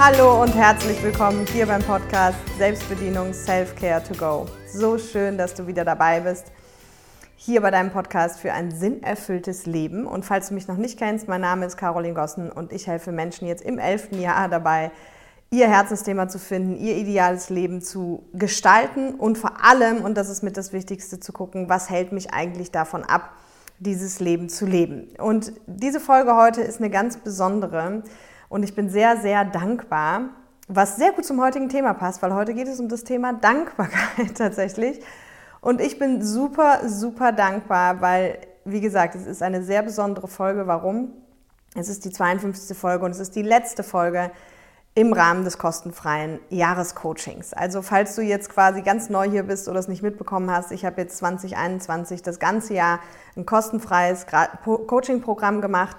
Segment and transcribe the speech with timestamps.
[0.00, 4.46] Hallo und herzlich willkommen hier beim Podcast Selbstbedienung Self-Care to Go.
[4.72, 6.52] So schön, dass du wieder dabei bist.
[7.34, 10.06] Hier bei deinem Podcast für ein sinnerfülltes Leben.
[10.06, 13.10] Und falls du mich noch nicht kennst, mein Name ist Caroline Gossen und ich helfe
[13.10, 14.92] Menschen jetzt im elften Jahr dabei,
[15.50, 20.44] ihr Herzensthema zu finden, ihr ideales Leben zu gestalten und vor allem, und das ist
[20.44, 23.32] mit das Wichtigste, zu gucken, was hält mich eigentlich davon ab,
[23.80, 25.08] dieses Leben zu leben.
[25.18, 28.04] Und diese Folge heute ist eine ganz besondere,
[28.48, 30.30] und ich bin sehr, sehr dankbar,
[30.68, 34.34] was sehr gut zum heutigen Thema passt, weil heute geht es um das Thema Dankbarkeit
[34.36, 35.00] tatsächlich.
[35.60, 40.66] Und ich bin super, super dankbar, weil, wie gesagt, es ist eine sehr besondere Folge.
[40.66, 41.12] Warum?
[41.74, 42.76] Es ist die 52.
[42.76, 44.30] Folge und es ist die letzte Folge
[44.94, 47.52] im Rahmen des kostenfreien Jahrescoachings.
[47.52, 50.84] Also falls du jetzt quasi ganz neu hier bist oder es nicht mitbekommen hast, ich
[50.84, 53.00] habe jetzt 2021 das ganze Jahr
[53.36, 54.26] ein kostenfreies
[54.64, 55.98] Coaching-Programm gemacht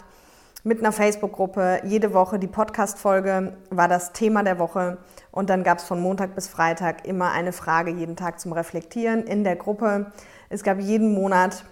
[0.69, 1.81] mit einer Facebook-Gruppe.
[1.83, 4.99] Jede Woche die Podcast-Folge war das Thema der Woche.
[5.31, 9.23] Und dann gab es von Montag bis Freitag immer eine Frage jeden Tag zum Reflektieren
[9.23, 10.11] in der Gruppe.
[10.47, 11.65] Es gab jeden Monat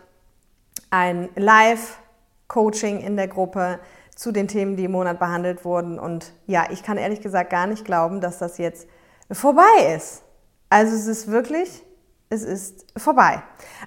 [0.90, 3.78] ein Live-Coaching in der Gruppe
[4.16, 6.00] zu den Themen, die im Monat behandelt wurden.
[6.00, 8.88] Und ja, ich kann ehrlich gesagt gar nicht glauben, dass das jetzt
[9.32, 10.24] vorbei ist.
[10.72, 11.84] Also es ist wirklich,
[12.32, 13.44] es ist vorbei.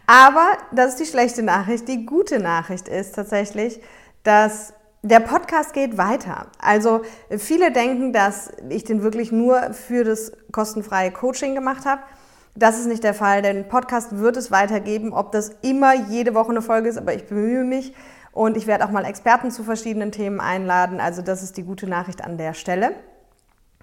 [0.07, 1.89] Aber das ist die schlechte Nachricht.
[1.89, 3.81] Die gute Nachricht ist tatsächlich,
[4.23, 4.73] dass
[5.03, 6.49] der Podcast geht weiter.
[6.59, 12.03] Also viele denken, dass ich den wirklich nur für das kostenfreie Coaching gemacht habe.
[12.55, 16.51] Das ist nicht der Fall, denn Podcast wird es weitergeben, ob das immer jede Woche
[16.51, 17.95] eine Folge ist, aber ich bemühe mich
[18.33, 21.01] und ich werde auch mal Experten zu verschiedenen Themen einladen.
[21.01, 22.93] Also das ist die gute Nachricht an der Stelle.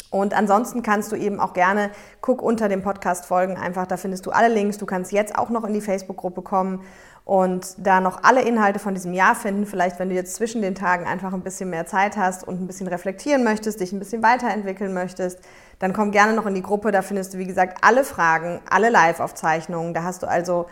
[0.10, 4.26] Und ansonsten kannst du eben auch gerne, guck unter dem Podcast folgen, einfach da findest
[4.26, 4.78] du alle Links.
[4.78, 6.82] Du kannst jetzt auch noch in die Facebook-Gruppe kommen
[7.28, 9.66] und da noch alle Inhalte von diesem Jahr finden.
[9.66, 12.68] Vielleicht, wenn du jetzt zwischen den Tagen einfach ein bisschen mehr Zeit hast und ein
[12.68, 15.42] bisschen reflektieren möchtest, dich ein bisschen weiterentwickeln möchtest,
[15.80, 16.94] dann komm gerne noch in die Gruppe.
[16.94, 19.94] Da findest du, wie gesagt, alle Fragen, alle Live-Aufzeichnungen.
[19.94, 20.68] Da hast du also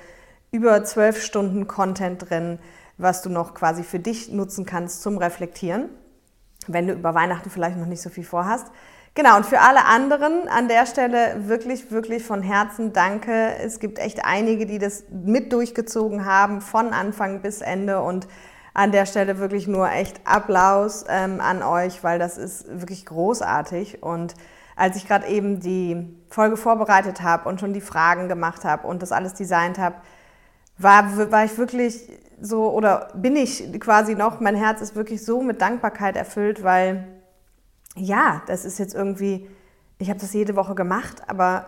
[0.49, 2.59] über zwölf Stunden Content drin,
[2.97, 5.89] was du noch quasi für dich nutzen kannst zum Reflektieren,
[6.67, 8.67] wenn du über Weihnachten vielleicht noch nicht so viel vorhast.
[9.17, 13.55] Genau, und für alle anderen an der Stelle wirklich, wirklich von Herzen danke.
[13.63, 18.01] Es gibt echt einige, die das mit durchgezogen haben, von Anfang bis Ende.
[18.01, 18.27] Und
[18.73, 24.03] an der Stelle wirklich nur echt Applaus ähm, an euch, weil das ist wirklich großartig.
[24.03, 24.33] Und
[24.75, 29.01] als ich gerade eben die Folge vorbereitet habe und schon die Fragen gemacht habe und
[29.01, 29.95] das alles designt habe,
[30.77, 32.11] war, war ich wirklich
[32.41, 37.14] so, oder bin ich quasi noch, mein Herz ist wirklich so mit Dankbarkeit erfüllt, weil
[37.95, 39.49] ja, das ist jetzt irgendwie,
[39.97, 41.67] ich habe das jede Woche gemacht, aber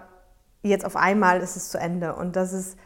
[0.62, 2.16] jetzt auf einmal ist es zu Ende.
[2.16, 2.78] Und das ist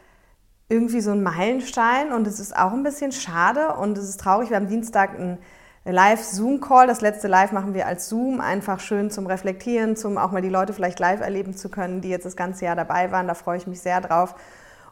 [0.70, 4.50] irgendwie so ein Meilenstein und es ist auch ein bisschen schade und es ist traurig.
[4.50, 5.38] Wir haben Dienstag einen
[5.84, 6.88] Live-Zoom-Call.
[6.88, 10.50] Das letzte Live machen wir als Zoom, einfach schön zum Reflektieren, zum auch mal die
[10.50, 13.28] Leute vielleicht live erleben zu können, die jetzt das ganze Jahr dabei waren.
[13.28, 14.36] Da freue ich mich sehr drauf.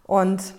[0.03, 0.55] Und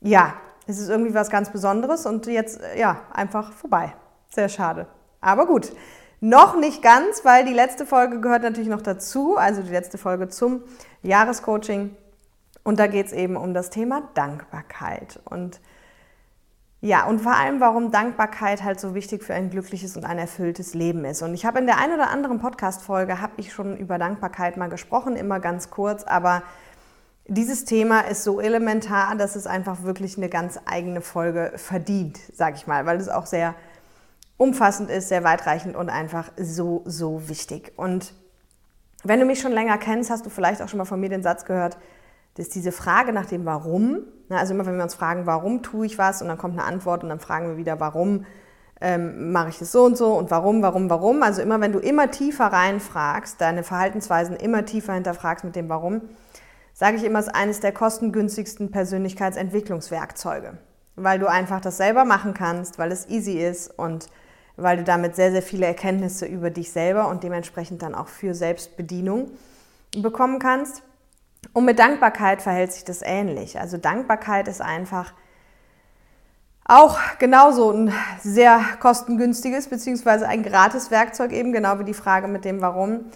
[0.00, 0.34] ja,
[0.66, 3.94] es ist irgendwie was ganz Besonderes und jetzt ja einfach vorbei.
[4.28, 4.86] Sehr schade.
[5.20, 5.72] Aber gut,
[6.20, 10.28] noch nicht ganz, weil die letzte Folge gehört natürlich noch dazu, also die letzte Folge
[10.28, 10.62] zum
[11.02, 11.96] Jahrescoaching.
[12.62, 15.18] Und da geht es eben um das Thema Dankbarkeit.
[15.24, 15.60] Und
[16.82, 20.72] ja, und vor allem, warum Dankbarkeit halt so wichtig für ein glückliches und ein erfülltes
[20.72, 21.20] Leben ist.
[21.20, 24.68] Und ich habe in der einen oder anderen Podcast-Folge, habe ich schon über Dankbarkeit mal
[24.68, 26.42] gesprochen, immer ganz kurz, aber
[27.26, 32.56] dieses Thema ist so elementar, dass es einfach wirklich eine ganz eigene Folge verdient, sage
[32.56, 33.54] ich mal, weil es auch sehr
[34.40, 37.74] umfassend ist, sehr weitreichend und einfach so, so wichtig.
[37.76, 38.14] Und
[39.04, 41.22] wenn du mich schon länger kennst, hast du vielleicht auch schon mal von mir den
[41.22, 41.76] Satz gehört,
[42.36, 43.98] dass diese Frage nach dem Warum,
[44.30, 46.66] ne, also immer wenn wir uns fragen, warum tue ich was und dann kommt eine
[46.66, 48.24] Antwort und dann fragen wir wieder, warum
[48.80, 51.22] ähm, mache ich das so und so und warum, warum, warum.
[51.22, 56.00] Also immer wenn du immer tiefer reinfragst, deine Verhaltensweisen immer tiefer hinterfragst mit dem Warum,
[56.72, 60.56] sage ich immer, ist eines der kostengünstigsten Persönlichkeitsentwicklungswerkzeuge,
[60.96, 64.08] weil du einfach das selber machen kannst, weil es easy ist und
[64.62, 68.34] weil du damit sehr, sehr viele Erkenntnisse über dich selber und dementsprechend dann auch für
[68.34, 69.30] Selbstbedienung
[69.96, 70.82] bekommen kannst.
[71.52, 73.58] Und mit Dankbarkeit verhält sich das ähnlich.
[73.58, 75.12] Also Dankbarkeit ist einfach
[76.64, 82.44] auch genauso ein sehr kostengünstiges beziehungsweise ein gratis Werkzeug eben, genau wie die Frage mit
[82.44, 83.06] dem Warum,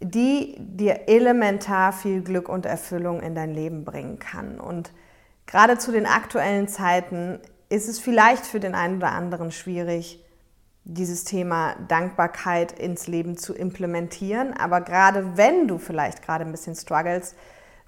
[0.00, 4.60] die dir elementar viel Glück und Erfüllung in dein Leben bringen kann.
[4.60, 4.92] Und
[5.46, 10.22] gerade zu den aktuellen Zeiten ist es vielleicht für den einen oder anderen schwierig,
[10.88, 14.54] dieses Thema Dankbarkeit ins Leben zu implementieren.
[14.56, 17.34] Aber gerade wenn du vielleicht gerade ein bisschen struggles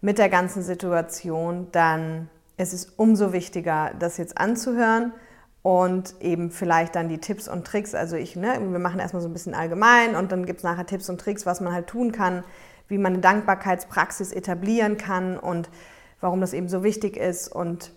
[0.00, 5.12] mit der ganzen Situation, dann ist es umso wichtiger, das jetzt anzuhören
[5.62, 7.94] und eben vielleicht dann die Tipps und Tricks.
[7.94, 10.86] Also ich, ne, wir machen erstmal so ein bisschen allgemein und dann gibt es nachher
[10.86, 12.42] Tipps und Tricks, was man halt tun kann,
[12.88, 15.70] wie man eine Dankbarkeitspraxis etablieren kann und
[16.20, 17.92] warum das eben so wichtig ist und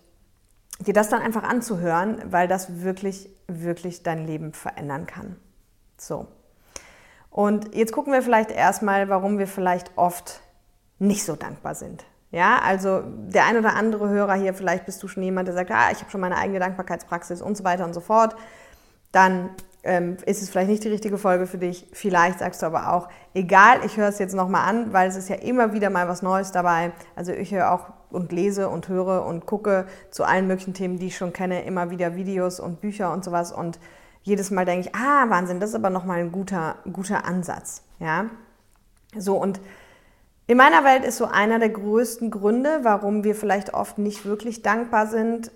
[0.83, 5.37] dir das dann einfach anzuhören, weil das wirklich, wirklich dein Leben verändern kann.
[5.97, 6.27] So.
[7.29, 10.41] Und jetzt gucken wir vielleicht erstmal, warum wir vielleicht oft
[10.99, 12.03] nicht so dankbar sind.
[12.31, 15.71] Ja, also der ein oder andere Hörer hier, vielleicht bist du schon jemand, der sagt,
[15.71, 18.35] ah, ich habe schon meine eigene Dankbarkeitspraxis und so weiter und so fort.
[19.11, 19.49] Dann
[19.83, 21.87] ähm, ist es vielleicht nicht die richtige Folge für dich.
[21.91, 25.29] Vielleicht sagst du aber auch, egal, ich höre es jetzt nochmal an, weil es ist
[25.29, 26.91] ja immer wieder mal was Neues dabei.
[27.15, 31.07] Also ich höre auch und lese und höre und gucke zu allen möglichen Themen, die
[31.07, 33.51] ich schon kenne, immer wieder Videos und Bücher und sowas.
[33.51, 33.79] Und
[34.21, 37.83] jedes Mal denke ich, ah, Wahnsinn, das ist aber nochmal ein guter, guter Ansatz.
[37.99, 38.25] Ja,
[39.17, 39.59] so und
[40.47, 44.61] in meiner Welt ist so einer der größten Gründe, warum wir vielleicht oft nicht wirklich
[44.61, 45.51] dankbar sind,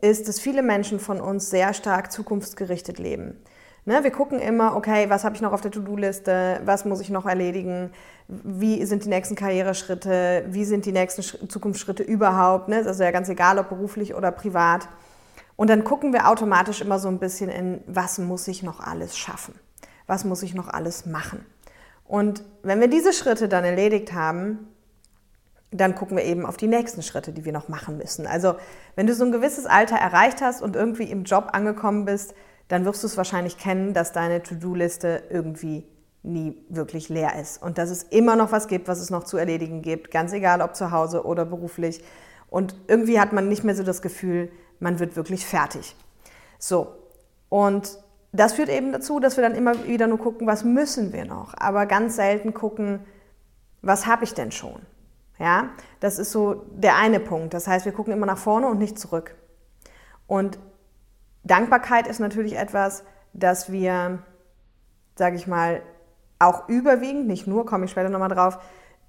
[0.00, 3.36] ist, dass viele Menschen von uns sehr stark zukunftsgerichtet leben.
[3.86, 7.08] Ne, wir gucken immer, okay, was habe ich noch auf der To-Do-Liste, was muss ich
[7.08, 7.90] noch erledigen,
[8.28, 12.82] wie sind die nächsten Karriereschritte, wie sind die nächsten Zukunftsschritte überhaupt, ne?
[12.86, 14.86] also ja ganz egal, ob beruflich oder privat.
[15.56, 19.16] Und dann gucken wir automatisch immer so ein bisschen in, was muss ich noch alles
[19.16, 19.54] schaffen,
[20.06, 21.44] was muss ich noch alles machen.
[22.04, 24.68] Und wenn wir diese Schritte dann erledigt haben,
[25.70, 28.26] dann gucken wir eben auf die nächsten Schritte, die wir noch machen müssen.
[28.26, 28.56] Also
[28.96, 32.34] wenn du so ein gewisses Alter erreicht hast und irgendwie im Job angekommen bist,
[32.70, 35.84] dann wirst du es wahrscheinlich kennen, dass deine To-Do-Liste irgendwie
[36.22, 39.36] nie wirklich leer ist und dass es immer noch was gibt, was es noch zu
[39.36, 42.04] erledigen gibt, ganz egal ob zu Hause oder beruflich.
[42.48, 45.96] Und irgendwie hat man nicht mehr so das Gefühl, man wird wirklich fertig.
[46.60, 46.94] So,
[47.48, 47.98] und
[48.30, 51.54] das führt eben dazu, dass wir dann immer wieder nur gucken, was müssen wir noch,
[51.56, 53.00] aber ganz selten gucken,
[53.82, 54.80] was habe ich denn schon.
[55.40, 57.52] Ja, das ist so der eine Punkt.
[57.52, 59.34] Das heißt, wir gucken immer nach vorne und nicht zurück.
[60.28, 60.60] Und
[61.44, 64.18] Dankbarkeit ist natürlich etwas, das wir,
[65.16, 65.82] sage ich mal,
[66.38, 68.58] auch überwiegend, nicht nur, komme ich später nochmal drauf,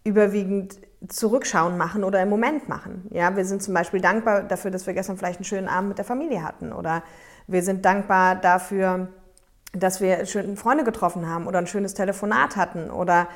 [0.03, 3.07] überwiegend zurückschauen machen oder im Moment machen.
[3.11, 5.97] Ja, wir sind zum Beispiel dankbar dafür, dass wir gestern vielleicht einen schönen Abend mit
[5.97, 7.03] der Familie hatten oder
[7.47, 9.09] wir sind dankbar dafür,
[9.73, 13.27] dass wir schöne Freunde getroffen haben oder ein schönes Telefonat hatten oder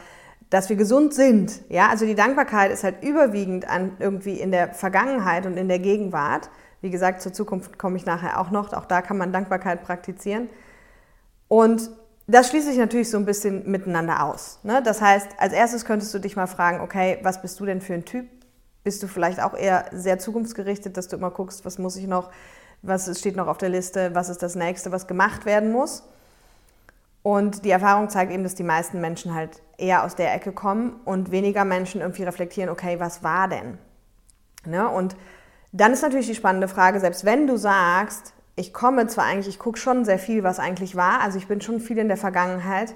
[0.50, 1.62] dass wir gesund sind.
[1.70, 5.80] Ja, also die Dankbarkeit ist halt überwiegend an irgendwie in der Vergangenheit und in der
[5.80, 6.50] Gegenwart.
[6.86, 8.72] Wie gesagt, zur Zukunft komme ich nachher auch noch.
[8.74, 10.50] Auch da kann man Dankbarkeit praktizieren.
[11.48, 11.90] Und
[12.28, 14.60] das schließt sich natürlich so ein bisschen miteinander aus.
[14.62, 14.84] Ne?
[14.84, 17.96] Das heißt, als erstes könntest du dich mal fragen, okay, was bist du denn für
[17.96, 18.28] ein Typ?
[18.84, 22.30] Bist du vielleicht auch eher sehr zukunftsgerichtet, dass du immer guckst, was muss ich noch
[22.84, 26.04] was steht noch auf der Liste, was ist das nächste, was gemacht werden muss.
[27.24, 31.00] Und die Erfahrung zeigt eben, dass die meisten Menschen halt eher aus der Ecke kommen
[31.06, 33.80] und weniger Menschen irgendwie reflektieren, okay, was war denn?
[34.66, 34.88] Ne?
[34.88, 35.16] Und
[35.76, 39.60] dann ist natürlich die spannende Frage, selbst wenn du sagst, ich komme zwar eigentlich, ich
[39.60, 42.96] gucke schon sehr viel, was eigentlich war, also ich bin schon viel in der Vergangenheit,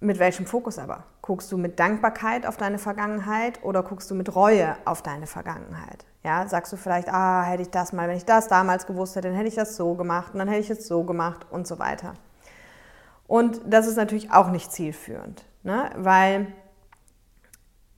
[0.00, 1.04] mit welchem Fokus aber?
[1.22, 6.04] Guckst du mit Dankbarkeit auf deine Vergangenheit oder guckst du mit Reue auf deine Vergangenheit?
[6.24, 9.28] Ja, sagst du vielleicht, ah, hätte ich das mal, wenn ich das damals gewusst hätte,
[9.28, 11.78] dann hätte ich das so gemacht und dann hätte ich es so gemacht und so
[11.78, 12.14] weiter.
[13.28, 15.90] Und das ist natürlich auch nicht zielführend, ne?
[15.96, 16.48] weil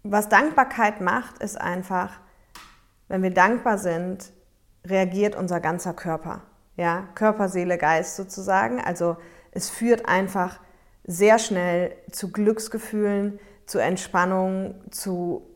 [0.02, 2.20] was Dankbarkeit macht, ist einfach,
[3.10, 4.32] wenn wir dankbar sind,
[4.86, 6.42] reagiert unser ganzer Körper.
[6.76, 8.80] Ja, Körper, Seele, Geist sozusagen.
[8.80, 9.16] Also
[9.50, 10.60] es führt einfach
[11.04, 15.46] sehr schnell zu Glücksgefühlen, zu Entspannung, zu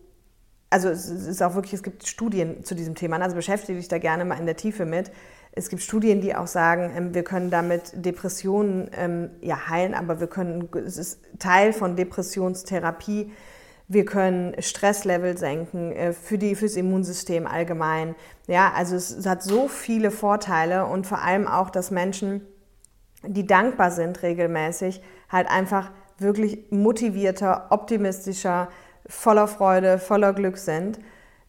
[0.69, 3.99] also es ist auch wirklich, es gibt Studien zu diesem Thema, also beschäftige dich da
[3.99, 5.13] gerne mal in der Tiefe mit.
[5.53, 10.19] Es gibt Studien, die auch sagen, ähm, wir können damit Depressionen ähm, ja, heilen, aber
[10.19, 13.31] wir können, es ist Teil von Depressionstherapie.
[13.87, 18.15] Wir können Stresslevel senken äh, für die, fürs Immunsystem allgemein.
[18.47, 22.43] Ja, also es, hat so viele Vorteile und vor allem auch, dass Menschen,
[23.23, 28.69] die dankbar sind regelmäßig, halt einfach wirklich motivierter, optimistischer,
[29.07, 30.99] voller Freude, voller Glück sind,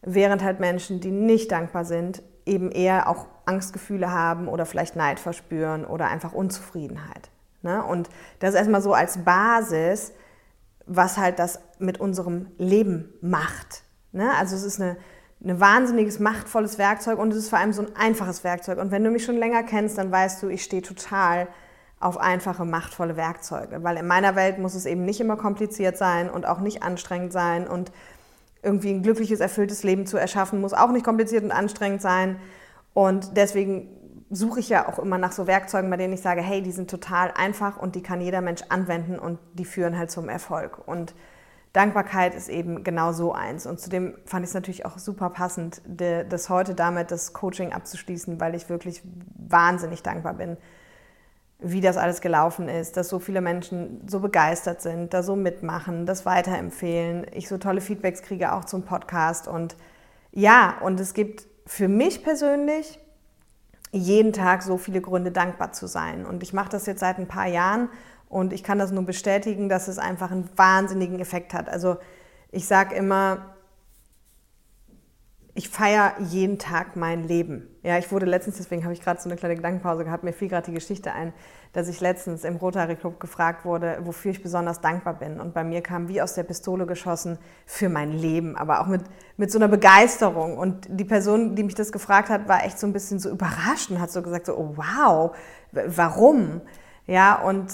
[0.02, 5.20] während halt Menschen, die nicht dankbar sind, eben eher auch Angstgefühle haben oder vielleicht Neid
[5.20, 7.30] verspüren oder einfach Unzufriedenheit.
[7.62, 7.82] Ne?
[7.82, 8.08] Und
[8.40, 10.12] das erstmal so als Basis,
[10.86, 13.82] was halt das mit unserem Leben macht.
[14.12, 14.30] Ne?
[14.38, 14.96] Also es ist eine,
[15.44, 18.78] ein wahnsinniges, machtvolles Werkzeug und es ist vor allem so ein einfaches Werkzeug.
[18.78, 21.48] Und wenn du mich schon länger kennst, dann weißt du, ich stehe total
[21.98, 23.82] auf einfache, machtvolle Werkzeuge.
[23.82, 27.32] Weil in meiner Welt muss es eben nicht immer kompliziert sein und auch nicht anstrengend
[27.32, 27.66] sein.
[27.66, 27.90] Und
[28.62, 32.38] irgendwie ein glückliches, erfülltes Leben zu erschaffen, muss auch nicht kompliziert und anstrengend sein.
[32.92, 33.88] Und deswegen
[34.30, 36.90] suche ich ja auch immer nach so Werkzeugen, bei denen ich sage, hey, die sind
[36.90, 40.86] total einfach und die kann jeder Mensch anwenden und die führen halt zum Erfolg.
[40.86, 41.14] Und
[41.72, 43.66] Dankbarkeit ist eben genau so eins.
[43.66, 48.40] Und zudem fand ich es natürlich auch super passend, das heute damit das Coaching abzuschließen,
[48.40, 49.02] weil ich wirklich
[49.36, 50.56] wahnsinnig dankbar bin,
[51.58, 56.04] wie das alles gelaufen ist, dass so viele Menschen so begeistert sind, da so mitmachen,
[56.04, 59.76] das weiterempfehlen, ich so tolle Feedbacks kriege auch zum Podcast und
[60.32, 63.00] ja, und es gibt für mich persönlich
[63.92, 67.28] jeden Tag so viele Gründe dankbar zu sein und ich mache das jetzt seit ein
[67.28, 67.88] paar Jahren
[68.28, 71.68] und ich kann das nur bestätigen, dass es einfach einen wahnsinnigen Effekt hat.
[71.68, 71.96] Also
[72.50, 73.55] ich sage immer,
[75.56, 77.66] ich feiere jeden Tag mein Leben.
[77.82, 80.48] Ja, ich wurde letztens, deswegen habe ich gerade so eine kleine Gedankenpause gehabt, mir fiel
[80.48, 81.32] gerade die Geschichte ein,
[81.72, 85.40] dass ich letztens im Rotary Club gefragt wurde, wofür ich besonders dankbar bin.
[85.40, 89.02] Und bei mir kam wie aus der Pistole geschossen für mein Leben, aber auch mit,
[89.38, 90.58] mit so einer Begeisterung.
[90.58, 93.90] Und die Person, die mich das gefragt hat, war echt so ein bisschen so überrascht
[93.90, 95.34] und hat so gesagt, so, oh wow,
[95.72, 96.60] warum?
[97.06, 97.72] Ja, und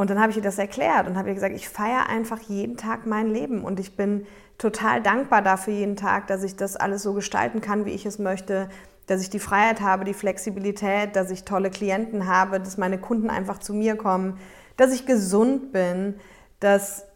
[0.00, 2.78] und dann habe ich ihr das erklärt und habe ihr gesagt, ich feiere einfach jeden
[2.78, 4.24] Tag mein Leben und ich bin
[4.60, 8.18] total dankbar dafür jeden Tag, dass ich das alles so gestalten kann, wie ich es
[8.18, 8.68] möchte,
[9.06, 13.30] dass ich die Freiheit habe, die Flexibilität, dass ich tolle Klienten habe, dass meine Kunden
[13.30, 14.38] einfach zu mir kommen,
[14.76, 16.14] dass ich gesund bin,
[16.60, 17.06] dass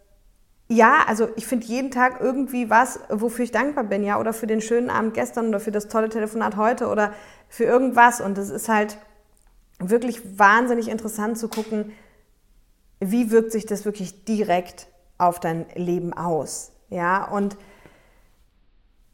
[0.69, 4.47] ja, also ich finde jeden Tag irgendwie was, wofür ich dankbar bin, ja, oder für
[4.47, 7.13] den schönen Abend gestern oder für das tolle Telefonat heute oder
[7.51, 8.97] für irgendwas und es ist halt
[9.79, 11.93] wirklich wahnsinnig interessant zu gucken,
[13.01, 14.87] wie wirkt sich das wirklich direkt
[15.19, 16.74] auf dein Leben aus?
[16.95, 17.57] Ja, und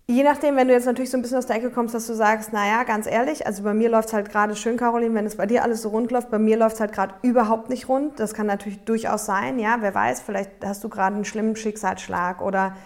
[0.07, 2.13] je nachdem, wenn du jetzt natürlich so ein bisschen aus der Ecke kommst, dass du
[2.13, 5.37] sagst, naja, ganz ehrlich, also bei mir läuft es halt gerade schön, Caroline, wenn es
[5.37, 8.21] bei dir alles so rund läuft, bei mir läuft es halt gerade überhaupt nicht rund.
[8.21, 12.43] Das kann natürlich durchaus sein, ja, wer weiß, vielleicht hast du gerade einen schlimmen Schicksalsschlag
[12.43, 12.77] oder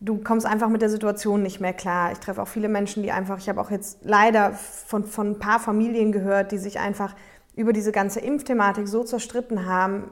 [0.00, 2.12] du kommst einfach mit der Situation nicht mehr klar.
[2.12, 5.38] Ich treffe auch viele Menschen, die einfach, ich habe auch jetzt leider von, von ein
[5.38, 7.14] paar Familien gehört, die sich einfach
[7.56, 10.04] über diese ganze Impfthematik so zerstritten haben,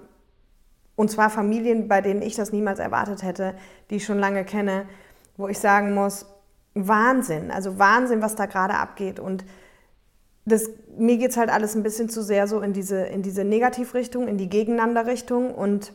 [0.99, 3.55] und zwar Familien, bei denen ich das niemals erwartet hätte,
[3.89, 4.85] die ich schon lange kenne,
[5.37, 6.27] wo ich sagen muss,
[6.75, 9.21] Wahnsinn, also Wahnsinn, was da gerade abgeht.
[9.21, 9.45] Und
[10.45, 13.45] das, mir geht es halt alles ein bisschen zu sehr so in diese, in diese
[13.45, 15.55] Negativrichtung, in die Gegeneinanderrichtung.
[15.55, 15.93] Und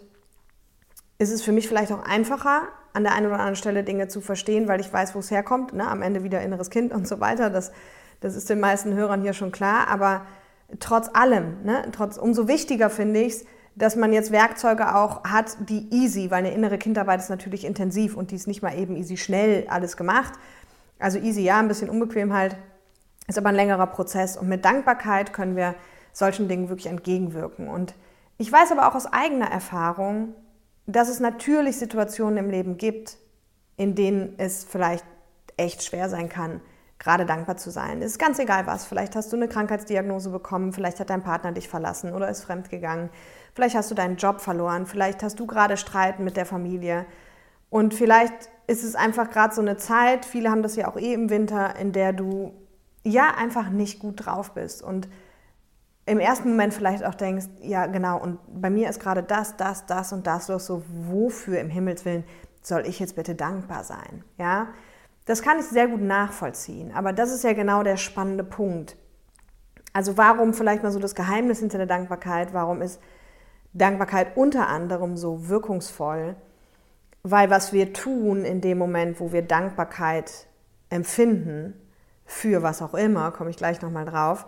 [1.18, 4.22] ist es für mich vielleicht auch einfacher, an der einen oder anderen Stelle Dinge zu
[4.22, 5.74] verstehen, weil ich weiß, wo es herkommt.
[5.74, 5.86] Ne?
[5.86, 7.50] Am Ende wieder inneres Kind und so weiter.
[7.50, 7.74] Das,
[8.22, 9.90] das ist den meisten Hörern hier schon klar.
[9.90, 10.26] Aber
[10.80, 11.84] trotz allem, ne?
[11.92, 13.46] trotz, umso wichtiger finde ich es,
[13.76, 18.16] dass man jetzt Werkzeuge auch hat, die easy, weil eine innere Kindarbeit ist natürlich intensiv
[18.16, 20.34] und die ist nicht mal eben easy schnell alles gemacht.
[21.00, 22.56] Also easy, ja, ein bisschen unbequem halt,
[23.28, 25.76] ist aber ein längerer Prozess und mit Dankbarkeit können wir
[26.12, 27.68] solchen Dingen wirklich entgegenwirken.
[27.68, 27.96] Und
[28.38, 30.36] ich weiß aber auch aus eigener Erfahrung,
[30.86, 33.18] dass es natürlich Situationen im Leben gibt,
[33.78, 35.06] in denen es vielleicht
[35.58, 36.62] echt schwer sein kann,
[37.00, 38.02] gerade dankbar zu sein.
[38.02, 38.86] Es ist ganz egal was.
[38.86, 43.10] Vielleicht hast du eine Krankheitsdiagnose bekommen, vielleicht hat dein Partner dich verlassen oder ist fremdgegangen.
[43.54, 47.06] Vielleicht hast du deinen Job verloren, vielleicht hast du gerade Streit mit der Familie.
[47.70, 48.34] Und vielleicht
[48.68, 51.76] ist es einfach gerade so eine Zeit, viele haben das ja auch eh im Winter,
[51.76, 52.54] in der du
[53.04, 54.82] ja einfach nicht gut drauf bist.
[54.82, 55.08] Und
[56.06, 59.86] im ersten Moment vielleicht auch denkst, ja genau, und bei mir ist gerade das, das,
[59.86, 62.24] das und das los, so wofür im Himmels Willen
[62.62, 64.24] soll ich jetzt bitte dankbar sein?
[64.38, 64.68] Ja,
[65.26, 68.98] das kann ich sehr gut nachvollziehen, aber das ist ja genau der spannende Punkt.
[69.94, 73.00] Also warum vielleicht mal so das Geheimnis hinter der Dankbarkeit, warum ist
[73.74, 76.36] Dankbarkeit unter anderem so wirkungsvoll,
[77.24, 80.48] weil was wir tun in dem Moment, wo wir Dankbarkeit
[80.90, 81.74] empfinden,
[82.26, 84.46] für was auch immer, komme ich gleich nochmal drauf,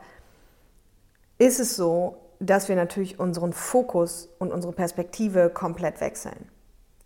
[1.37, 6.49] ist es so, dass wir natürlich unseren Fokus und unsere Perspektive komplett wechseln.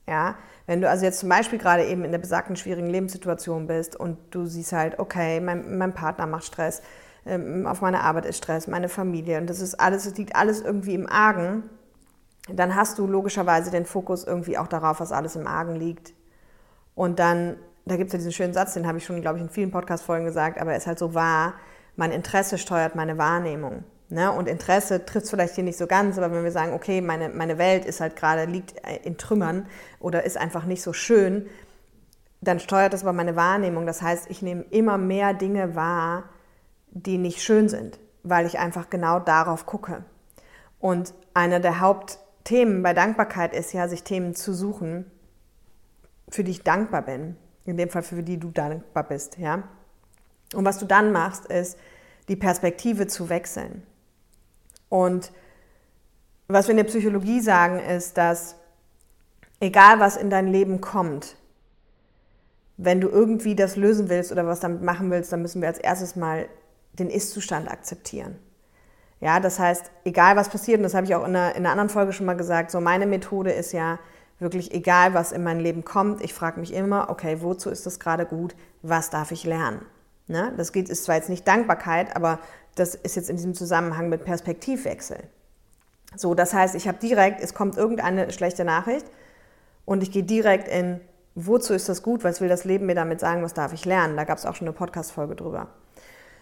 [0.07, 0.35] Ja,
[0.65, 4.17] wenn du also jetzt zum Beispiel gerade eben in der besagten schwierigen Lebenssituation bist und
[4.31, 6.81] du siehst halt, okay, mein, mein Partner macht Stress,
[7.27, 10.61] ähm, auf meiner Arbeit ist Stress, meine Familie und das ist alles, es liegt alles
[10.61, 11.69] irgendwie im Argen,
[12.53, 16.13] dann hast du logischerweise den Fokus irgendwie auch darauf, was alles im Argen liegt.
[16.95, 19.43] Und dann, da gibt es ja diesen schönen Satz, den habe ich schon, glaube ich,
[19.43, 21.53] in vielen Podcast-Folgen gesagt, aber er ist halt so wahr,
[21.95, 23.83] mein Interesse steuert meine Wahrnehmung.
[24.09, 24.31] Ne?
[24.31, 27.29] Und Interesse trifft es vielleicht hier nicht so ganz, aber wenn wir sagen, okay, meine,
[27.29, 29.67] meine Welt ist halt gerade, liegt in Trümmern
[29.99, 31.47] oder ist einfach nicht so schön,
[32.41, 33.85] dann steuert das aber meine Wahrnehmung.
[33.85, 36.23] Das heißt, ich nehme immer mehr Dinge wahr,
[36.91, 40.03] die nicht schön sind, weil ich einfach genau darauf gucke.
[40.79, 45.09] Und einer der Haupt Themen bei Dankbarkeit ist ja, sich Themen zu suchen,
[46.29, 47.35] für die ich dankbar bin.
[47.65, 49.63] In dem Fall, für die du dankbar bist, ja.
[50.55, 51.77] Und was du dann machst, ist,
[52.27, 53.83] die Perspektive zu wechseln.
[54.87, 55.31] Und
[56.47, 58.55] was wir in der Psychologie sagen, ist, dass
[59.59, 61.35] egal was in dein Leben kommt,
[62.77, 65.79] wenn du irgendwie das lösen willst oder was damit machen willst, dann müssen wir als
[65.79, 66.47] erstes mal
[66.93, 68.37] den Ist-Zustand akzeptieren.
[69.21, 71.71] Ja, das heißt, egal was passiert, und das habe ich auch in einer, in einer
[71.71, 73.99] anderen Folge schon mal gesagt, so meine Methode ist ja
[74.39, 77.99] wirklich egal, was in mein Leben kommt, ich frage mich immer, okay, wozu ist das
[77.99, 79.85] gerade gut, was darf ich lernen?
[80.27, 80.53] Ne?
[80.55, 82.39] Das geht, ist zwar jetzt nicht Dankbarkeit, aber
[82.75, 85.17] das ist jetzt in diesem Zusammenhang mit Perspektivwechsel.
[86.15, 89.05] So, das heißt, ich habe direkt, es kommt irgendeine schlechte Nachricht
[89.85, 91.01] und ich gehe direkt in,
[91.35, 94.15] wozu ist das gut, was will das Leben mir damit sagen, was darf ich lernen?
[94.15, 95.67] Da gab es auch schon eine Podcast-Folge drüber.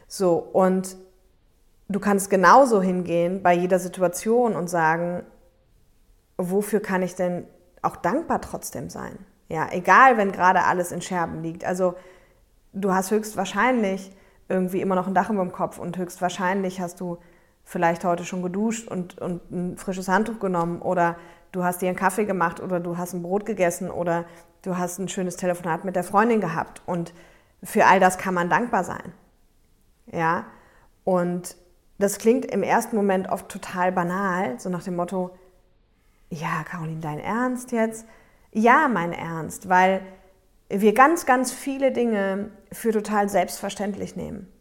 [0.08, 0.96] So, und
[1.90, 5.24] du kannst genauso hingehen bei jeder Situation und sagen,
[6.38, 7.46] wofür kann ich denn
[7.82, 9.18] auch dankbar trotzdem sein?
[9.50, 11.64] Ja, egal, wenn gerade alles in Scherben liegt.
[11.64, 11.96] Also,
[12.74, 14.12] du hast höchstwahrscheinlich
[14.50, 17.18] irgendwie immer noch ein Dach über dem Kopf und höchstwahrscheinlich hast du
[17.64, 21.18] vielleicht heute schon geduscht und, und ein frisches Handtuch genommen oder
[21.52, 24.26] du hast dir einen Kaffee gemacht oder du hast ein Brot gegessen oder
[24.62, 27.14] du hast ein schönes Telefonat mit der Freundin gehabt und
[27.64, 29.12] für all das kann man dankbar sein.
[30.06, 30.46] Ja,
[31.04, 31.58] und
[32.00, 35.32] das klingt im ersten Moment oft total banal, so nach dem Motto,
[36.30, 38.06] ja, Caroline, dein Ernst jetzt?
[38.52, 40.02] Ja, mein Ernst, weil
[40.70, 44.52] wir ganz, ganz viele Dinge für total selbstverständlich nehmen.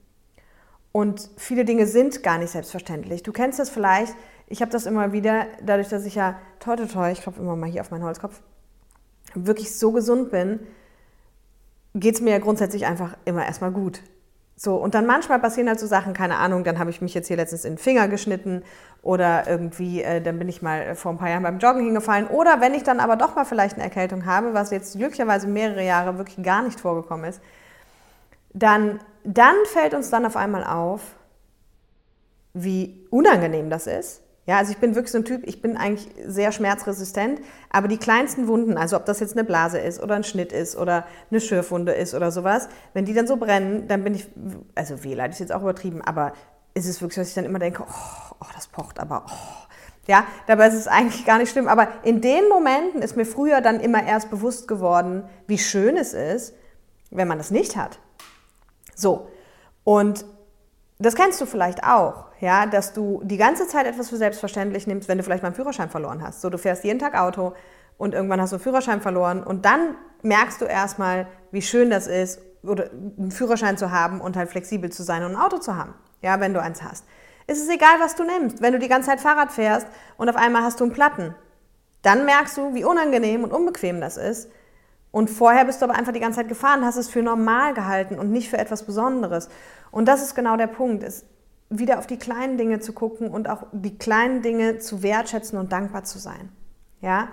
[0.93, 3.23] Und viele Dinge sind gar nicht selbstverständlich.
[3.23, 4.14] Du kennst das vielleicht,
[4.47, 7.57] ich habe das immer wieder, dadurch, dass ich ja toi toi toi, ich klopfe immer
[7.57, 8.40] mal hier auf meinen Holzkopf,
[9.35, 10.61] wirklich so gesund bin,
[11.95, 14.00] geht es mir ja grundsätzlich einfach immer erstmal gut.
[14.58, 17.28] So, und dann manchmal passieren halt so Sachen, keine Ahnung, dann habe ich mich jetzt
[17.28, 18.62] hier letztens in den Finger geschnitten
[19.02, 22.26] oder irgendwie, äh, dann bin ich mal vor ein paar Jahren beim Joggen hingefallen.
[22.26, 25.84] Oder wenn ich dann aber doch mal vielleicht eine Erkältung habe, was jetzt glücklicherweise mehrere
[25.84, 27.42] Jahre wirklich gar nicht vorgekommen ist,
[28.54, 31.02] dann, dann fällt uns dann auf einmal auf,
[32.54, 34.22] wie unangenehm das ist.
[34.46, 37.98] Ja, also ich bin wirklich so ein Typ, ich bin eigentlich sehr schmerzresistent, aber die
[37.98, 41.40] kleinsten Wunden, also ob das jetzt eine Blase ist oder ein Schnitt ist oder eine
[41.40, 44.28] Schürfwunde ist oder sowas, wenn die dann so brennen, dann bin ich,
[44.76, 46.32] also wehleid ist jetzt auch übertrieben, aber
[46.74, 49.66] ist es wirklich, dass ich dann immer denke, oh, oh das pocht aber, oh.
[50.06, 53.60] Ja, dabei ist es eigentlich gar nicht schlimm, aber in den Momenten ist mir früher
[53.60, 56.54] dann immer erst bewusst geworden, wie schön es ist,
[57.10, 57.98] wenn man das nicht hat.
[58.94, 59.28] So,
[59.82, 60.24] und
[61.00, 65.09] das kennst du vielleicht auch, ja, dass du die ganze Zeit etwas für selbstverständlich nimmst,
[65.09, 66.40] wenn du vielleicht mal einen Führerschein verloren hast.
[66.40, 67.55] So, du fährst jeden Tag Auto
[67.99, 72.07] und irgendwann hast du einen Führerschein verloren und dann merkst du erstmal, wie schön das
[72.07, 75.77] ist, oder einen Führerschein zu haben und halt flexibel zu sein und ein Auto zu
[75.77, 77.05] haben, ja, wenn du eins hast.
[77.46, 78.61] Es ist egal, was du nimmst.
[78.61, 81.35] Wenn du die ganze Zeit Fahrrad fährst und auf einmal hast du einen Platten,
[82.03, 84.51] dann merkst du, wie unangenehm und unbequem das ist.
[85.12, 88.18] Und vorher bist du aber einfach die ganze Zeit gefahren, hast es für normal gehalten
[88.18, 89.49] und nicht für etwas Besonderes.
[89.90, 91.25] Und das ist genau der Punkt, ist
[91.68, 95.72] wieder auf die kleinen Dinge zu gucken und auch die kleinen Dinge zu wertschätzen und
[95.72, 96.50] dankbar zu sein.
[97.00, 97.29] Ja?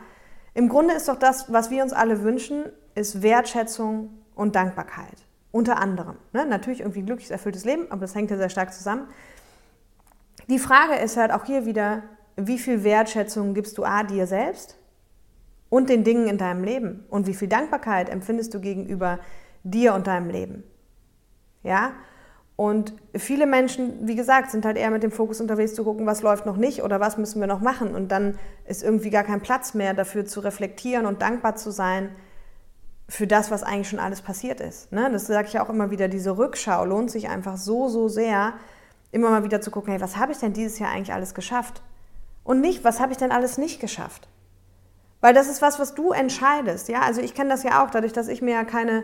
[0.54, 2.66] Im Grunde ist doch das, was wir uns alle wünschen,
[2.96, 5.26] ist Wertschätzung und Dankbarkeit.
[5.52, 6.18] Unter anderem.
[6.32, 6.46] Ne?
[6.46, 9.08] Natürlich irgendwie ein glückliches, erfülltes Leben, aber das hängt ja sehr stark zusammen.
[10.50, 12.04] Die Frage ist halt auch hier wieder,
[12.36, 14.78] wie viel Wertschätzung gibst du A dir selbst
[15.70, 17.06] und den Dingen in deinem Leben?
[17.10, 19.20] Und wie viel Dankbarkeit empfindest du gegenüber
[19.64, 20.64] dir und deinem Leben?
[21.62, 21.94] Ja?
[22.56, 26.22] Und viele Menschen, wie gesagt, sind halt eher mit dem Fokus unterwegs zu gucken, was
[26.22, 27.96] läuft noch nicht oder was müssen wir noch machen.
[27.96, 32.10] Und dann ist irgendwie gar kein Platz mehr dafür zu reflektieren und dankbar zu sein
[33.10, 34.92] für das, was eigentlich schon alles passiert ist.
[34.92, 35.10] Ne?
[35.12, 38.54] Das sage ich ja auch immer wieder, diese Rückschau lohnt sich einfach so, so sehr,
[39.12, 41.82] immer mal wieder zu gucken, hey, was habe ich denn dieses Jahr eigentlich alles geschafft?
[42.44, 44.28] Und nicht, was habe ich denn alles nicht geschafft?
[45.22, 46.90] Weil das ist was, was du entscheidest.
[46.90, 49.04] Ja, also ich kenne das ja auch, dadurch, dass ich mir ja keine,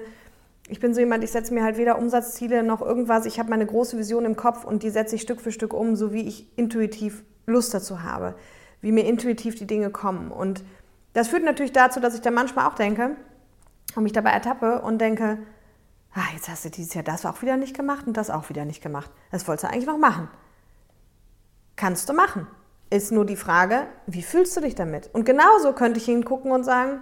[0.69, 3.25] ich bin so jemand, ich setze mir halt weder Umsatzziele noch irgendwas.
[3.25, 5.95] Ich habe meine große Vision im Kopf und die setze ich Stück für Stück um,
[5.95, 8.35] so wie ich intuitiv Lust dazu habe,
[8.81, 10.31] wie mir intuitiv die Dinge kommen.
[10.31, 10.63] Und
[11.13, 13.15] das führt natürlich dazu, dass ich dann manchmal auch denke
[13.95, 15.39] und mich dabei ertappe und denke,
[16.13, 18.65] ah, jetzt hast du dieses Jahr das auch wieder nicht gemacht und das auch wieder
[18.65, 19.11] nicht gemacht.
[19.31, 20.29] Das wolltest du eigentlich noch machen.
[21.75, 22.47] Kannst du machen
[22.89, 25.09] ist nur die Frage, wie fühlst du dich damit?
[25.13, 27.01] Und genauso könnte ich hingucken und sagen,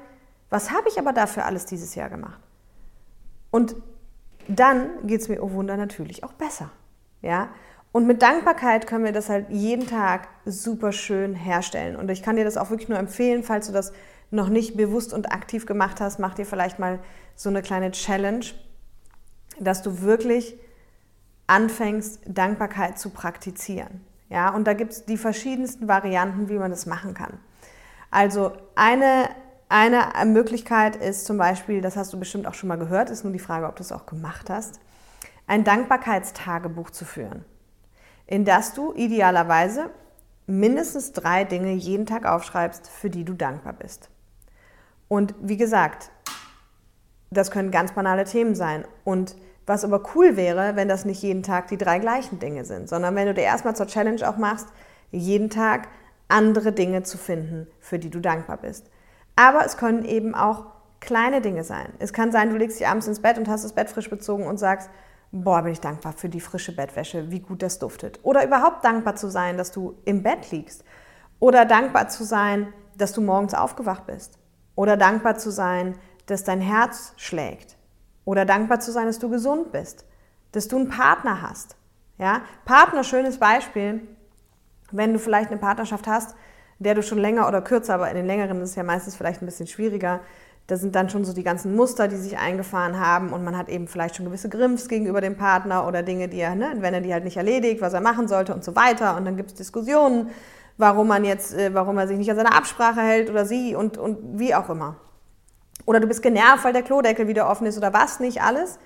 [0.50, 2.40] was habe ich aber dafür alles dieses Jahr gemacht?
[3.52, 3.76] Und
[4.48, 6.70] dann geht es mir, oh Wunder, natürlich auch besser.
[7.22, 7.50] Ja?
[7.92, 11.96] Und mit Dankbarkeit können wir das halt jeden Tag super schön herstellen.
[11.96, 13.94] Und ich kann dir das auch wirklich nur empfehlen, falls du das
[14.30, 17.00] noch nicht bewusst und aktiv gemacht hast, mach dir vielleicht mal
[17.36, 18.46] so eine kleine Challenge,
[19.60, 20.56] dass du wirklich
[21.48, 24.02] anfängst, Dankbarkeit zu praktizieren.
[24.30, 27.40] Ja, und da gibt es die verschiedensten Varianten, wie man das machen kann.
[28.12, 29.30] Also eine,
[29.70, 33.34] eine Möglichkeit ist zum Beispiel, das hast du bestimmt auch schon mal gehört, ist nur
[33.34, 34.80] die Frage, ob du es auch gemacht hast,
[35.46, 37.46] ein Dankbarkeitstagebuch zu führen,
[38.26, 39.90] in das du idealerweise
[40.46, 44.10] mindestens drei Dinge jeden Tag aufschreibst, für die du dankbar bist.
[45.10, 46.12] Und wie gesagt,
[47.30, 48.86] das können ganz banale Themen sein.
[49.04, 52.88] Und was aber cool wäre, wenn das nicht jeden Tag die drei gleichen Dinge sind,
[52.88, 54.68] sondern wenn du dir erstmal zur Challenge auch machst,
[55.12, 55.90] jeden Tag
[56.30, 58.90] andere Dinge zu finden, für die du dankbar bist.
[59.38, 60.66] Aber es können eben auch
[61.00, 61.94] kleine Dinge sein.
[62.00, 64.46] Es kann sein, du legst dich abends ins Bett und hast das Bett frisch bezogen
[64.46, 64.90] und sagst,
[65.32, 68.20] boah, bin ich dankbar für die frische Bettwäsche, wie gut das duftet.
[68.24, 70.84] Oder überhaupt dankbar zu sein, dass du im Bett liegst.
[71.40, 74.40] Oder dankbar zu sein, dass du morgens aufgewacht bist.
[74.76, 77.78] Oder dankbar zu sein, dass dein Herz schlägt.
[78.26, 80.06] Oder dankbar zu sein, dass du gesund bist.
[80.52, 81.76] Dass du einen Partner hast.
[82.18, 82.42] Ja?
[82.66, 84.08] Partner, schönes Beispiel.
[84.92, 86.36] Wenn du vielleicht eine Partnerschaft hast,
[86.80, 89.42] der du schon länger oder kürzer, aber in den längeren ist es ja meistens vielleicht
[89.42, 90.22] ein bisschen schwieriger,
[90.68, 93.70] da sind dann schon so die ganzen Muster, die sich eingefahren haben und man hat
[93.70, 97.00] eben vielleicht schon gewisse Grimms gegenüber dem Partner oder Dinge, die er, ne, wenn er
[97.00, 99.16] die halt nicht erledigt, was er machen sollte und so weiter.
[99.16, 100.30] Und dann gibt es Diskussionen,
[100.76, 103.98] warum man jetzt, äh, warum er sich nicht an seine Absprache hält oder sie und,
[103.98, 104.98] und wie auch immer.
[105.86, 108.78] Oder du bist genervt, weil der Klodeckel wieder offen ist oder was nicht alles.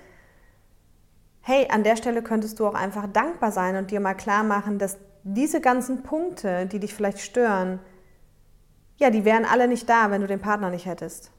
[1.40, 4.78] Hey, an der Stelle könntest du auch einfach dankbar sein und dir mal klar machen,
[4.78, 7.78] dass diese ganzen Punkte, die dich vielleicht stören,
[8.96, 11.32] ja, die wären alle nicht da, wenn du den Partner nicht hättest.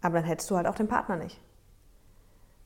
[0.00, 1.40] Aber dann hättest du halt auch den Partner nicht.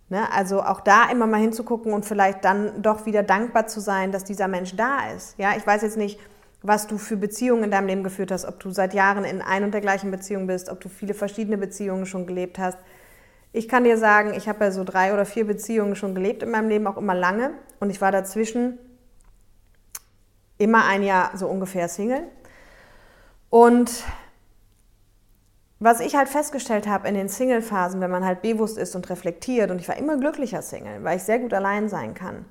[0.08, 0.30] Ne?
[0.32, 4.24] Also auch da immer mal hinzugucken und vielleicht dann doch wieder dankbar zu sein, dass
[4.24, 5.38] dieser Mensch da ist.
[5.38, 6.18] Ja, ich weiß jetzt nicht,
[6.62, 9.64] was du für Beziehungen in deinem Leben geführt hast, ob du seit Jahren in ein
[9.64, 12.78] und der gleichen Beziehung bist, ob du viele verschiedene Beziehungen schon gelebt hast.
[13.52, 16.50] Ich kann dir sagen, ich habe ja so drei oder vier Beziehungen schon gelebt in
[16.50, 17.52] meinem Leben, auch immer lange.
[17.80, 18.78] Und ich war dazwischen
[20.58, 22.22] immer ein Jahr so ungefähr Single.
[23.50, 24.04] Und
[25.78, 29.70] was ich halt festgestellt habe in den Single-Phasen, wenn man halt bewusst ist und reflektiert,
[29.70, 32.46] und ich war immer glücklicher Single, weil ich sehr gut allein sein kann.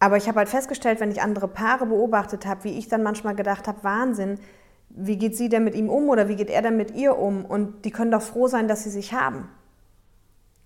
[0.00, 3.36] Aber ich habe halt festgestellt, wenn ich andere Paare beobachtet habe, wie ich dann manchmal
[3.36, 4.40] gedacht habe, Wahnsinn,
[4.88, 7.44] wie geht sie denn mit ihm um oder wie geht er denn mit ihr um?
[7.44, 9.48] Und die können doch froh sein, dass sie sich haben.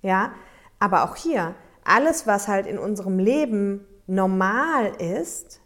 [0.00, 0.32] Ja,
[0.78, 5.60] aber auch hier, alles, was halt in unserem Leben normal ist,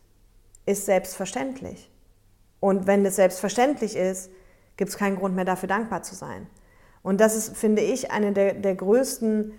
[0.67, 1.91] ist selbstverständlich.
[2.61, 4.31] Und wenn es selbstverständlich ist,
[4.77, 6.47] gibt es keinen Grund mehr dafür dankbar zu sein.
[7.03, 9.53] Und das ist, finde ich, eine der, der größten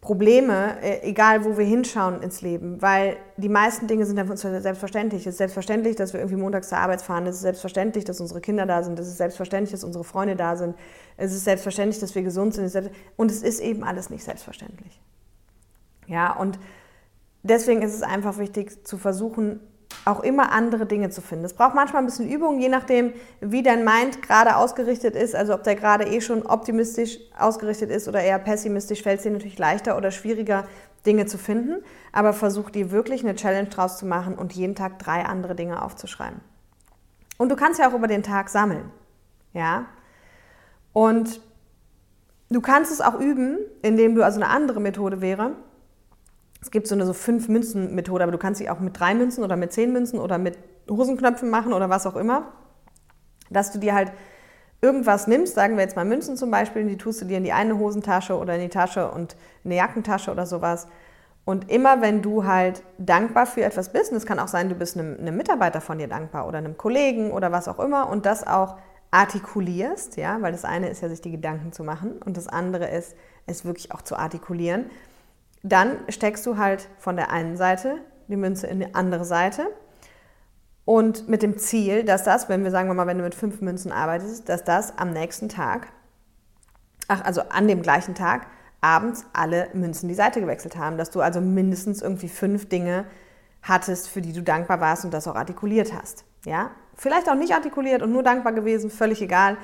[0.00, 5.22] Probleme, äh, egal wo wir hinschauen ins Leben, weil die meisten Dinge sind einfach selbstverständlich.
[5.22, 7.26] Es ist selbstverständlich, dass wir irgendwie montags zur Arbeit fahren.
[7.26, 9.00] Es ist selbstverständlich, dass unsere Kinder da sind.
[9.00, 10.76] Es ist selbstverständlich, dass unsere Freunde da sind.
[11.16, 12.90] Es ist selbstverständlich, dass wir gesund sind.
[13.16, 15.00] Und es ist eben alles nicht selbstverständlich.
[16.06, 16.60] Ja, und
[17.42, 19.58] deswegen ist es einfach wichtig zu versuchen,
[20.04, 21.44] auch immer andere Dinge zu finden.
[21.44, 25.34] Es braucht manchmal ein bisschen Übung, je nachdem, wie dein Mind gerade ausgerichtet ist.
[25.34, 29.32] Also ob der gerade eh schon optimistisch ausgerichtet ist oder eher pessimistisch, fällt es dir
[29.32, 30.64] natürlich leichter oder schwieriger,
[31.04, 31.82] Dinge zu finden.
[32.12, 35.82] Aber versuch dir wirklich eine Challenge draus zu machen und jeden Tag drei andere Dinge
[35.82, 36.40] aufzuschreiben.
[37.38, 38.90] Und du kannst ja auch über den Tag sammeln.
[39.52, 39.86] Ja?
[40.92, 41.40] Und
[42.50, 45.52] du kannst es auch üben, indem du, also eine andere Methode wäre,
[46.60, 49.14] es gibt so eine so fünf Münzen Methode, aber du kannst sie auch mit drei
[49.14, 50.58] Münzen oder mit zehn Münzen oder mit
[50.90, 52.52] Hosenknöpfen machen oder was auch immer,
[53.50, 54.12] dass du dir halt
[54.80, 57.52] irgendwas nimmst, sagen wir jetzt mal Münzen zum Beispiel, die tust du dir in die
[57.52, 60.86] eine Hosentasche oder in die Tasche und in eine Jackentasche oder sowas.
[61.44, 64.74] Und immer wenn du halt dankbar für etwas bist, und es kann auch sein, du
[64.74, 68.26] bist einem, einem Mitarbeiter von dir dankbar oder einem Kollegen oder was auch immer und
[68.26, 68.76] das auch
[69.12, 72.88] artikulierst, ja, weil das eine ist ja, sich die Gedanken zu machen und das andere
[72.88, 73.14] ist,
[73.46, 74.86] es wirklich auch zu artikulieren,
[75.72, 77.98] dann steckst du halt von der einen Seite
[78.28, 79.68] die Münze in die andere Seite
[80.84, 83.60] und mit dem Ziel, dass das, wenn wir sagen wir mal, wenn du mit fünf
[83.60, 85.88] Münzen arbeitest, dass das am nächsten Tag,
[87.08, 88.46] ach, also an dem gleichen Tag,
[88.80, 93.04] abends alle Münzen die Seite gewechselt haben, dass du also mindestens irgendwie fünf Dinge
[93.62, 96.24] hattest, für die du dankbar warst und das auch artikuliert hast.
[96.44, 99.56] Ja, vielleicht auch nicht artikuliert und nur dankbar gewesen, völlig egal.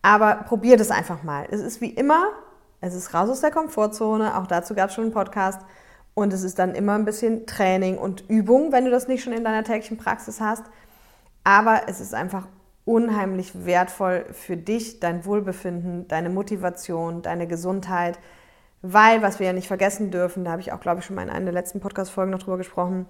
[0.00, 1.46] Aber probier das einfach mal.
[1.50, 2.30] Es ist wie immer
[2.82, 5.60] es ist raus aus der Komfortzone, auch dazu gab es schon einen Podcast.
[6.14, 9.32] Und es ist dann immer ein bisschen Training und Übung, wenn du das nicht schon
[9.32, 10.64] in deiner täglichen Praxis hast.
[11.44, 12.48] Aber es ist einfach
[12.84, 18.18] unheimlich wertvoll für dich, dein Wohlbefinden, deine Motivation, deine Gesundheit.
[18.82, 21.22] Weil, was wir ja nicht vergessen dürfen, da habe ich auch, glaube ich, schon mal
[21.22, 23.06] in einer der letzten Podcast-Folgen noch drüber gesprochen,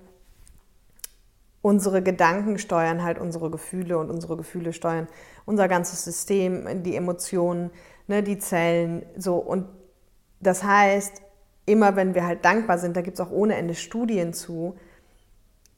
[1.63, 5.09] unsere Gedanken steuern halt unsere Gefühle und unsere Gefühle steuern
[5.47, 7.71] unser ganzes System, die Emotionen
[8.07, 9.37] ne, die Zellen, so.
[9.37, 9.67] Und
[10.41, 11.23] das heißt,
[11.67, 14.77] immer wenn wir halt dankbar sind, da gibt es auch ohne Ende Studien zu,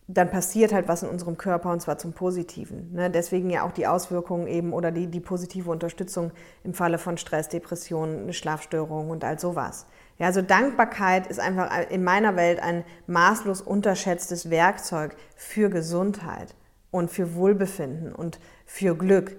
[0.07, 2.93] dann passiert halt was in unserem Körper und zwar zum Positiven.
[2.93, 3.11] Ne?
[3.11, 6.31] Deswegen ja auch die Auswirkungen eben oder die, die positive Unterstützung
[6.63, 9.87] im Falle von Stress, Depressionen, Schlafstörungen und all sowas.
[10.19, 16.55] Ja, also Dankbarkeit ist einfach in meiner Welt ein maßlos unterschätztes Werkzeug für Gesundheit
[16.91, 19.37] und für Wohlbefinden und für Glück.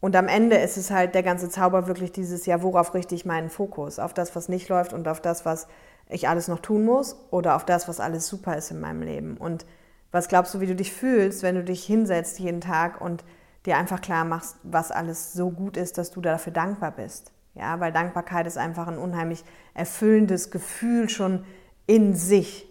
[0.00, 3.24] Und am Ende ist es halt der ganze Zauber wirklich dieses, ja, worauf richte ich
[3.24, 3.98] meinen Fokus?
[3.98, 5.68] Auf das, was nicht läuft und auf das, was
[6.08, 9.36] ich alles noch tun muss oder auf das, was alles super ist in meinem Leben?
[9.36, 9.66] Und
[10.12, 13.24] was glaubst du, wie du dich fühlst, wenn du dich hinsetzt jeden Tag und
[13.64, 17.32] dir einfach klar machst, was alles so gut ist, dass du dafür dankbar bist?
[17.54, 21.44] Ja, weil Dankbarkeit ist einfach ein unheimlich erfüllendes Gefühl schon
[21.86, 22.68] in sich.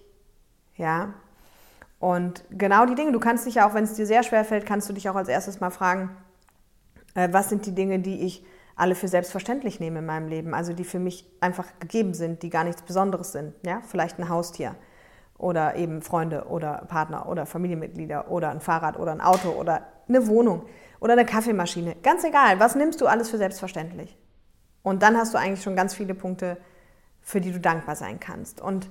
[0.75, 1.13] Ja.
[1.99, 4.65] Und genau die Dinge, du kannst dich ja auch, wenn es dir sehr schwer fällt,
[4.65, 6.15] kannst du dich auch als erstes mal fragen,
[7.15, 10.83] was sind die Dinge, die ich alle für selbstverständlich nehme in meinem Leben, also die
[10.83, 13.53] für mich einfach gegeben sind, die gar nichts Besonderes sind.
[13.65, 13.81] Ja?
[13.87, 14.75] Vielleicht ein Haustier
[15.37, 20.27] oder eben Freunde oder Partner oder Familienmitglieder oder ein Fahrrad oder ein Auto oder eine
[20.27, 20.63] Wohnung
[20.99, 21.95] oder eine Kaffeemaschine.
[22.03, 24.17] Ganz egal, was nimmst du alles für selbstverständlich?
[24.83, 26.57] Und dann hast du eigentlich schon ganz viele Punkte,
[27.21, 28.61] für die du dankbar sein kannst.
[28.61, 28.89] Und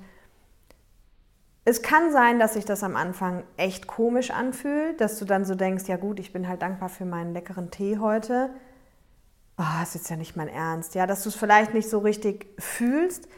[1.64, 5.54] es kann sein, dass sich das am Anfang echt komisch anfühlt, dass du dann so
[5.54, 8.50] denkst, ja gut, ich bin halt dankbar für meinen leckeren Tee heute.
[9.56, 10.94] Oh, ist jetzt ja nicht mein Ernst.
[10.94, 13.28] Ja, dass du es vielleicht nicht so richtig fühlst.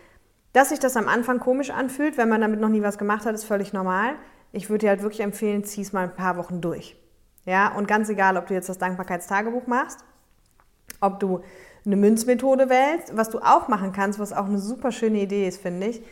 [0.52, 3.34] Dass sich das am Anfang komisch anfühlt, wenn man damit noch nie was gemacht hat,
[3.34, 4.14] ist völlig normal.
[4.52, 6.96] Ich würde dir halt wirklich empfehlen, zieh es mal ein paar Wochen durch.
[7.44, 10.00] Ja, und ganz egal, ob du jetzt das Dankbarkeitstagebuch machst,
[11.00, 11.42] ob du
[11.84, 15.60] eine Münzmethode wählst, was du auch machen kannst, was auch eine super schöne Idee ist,
[15.60, 16.02] finde ich.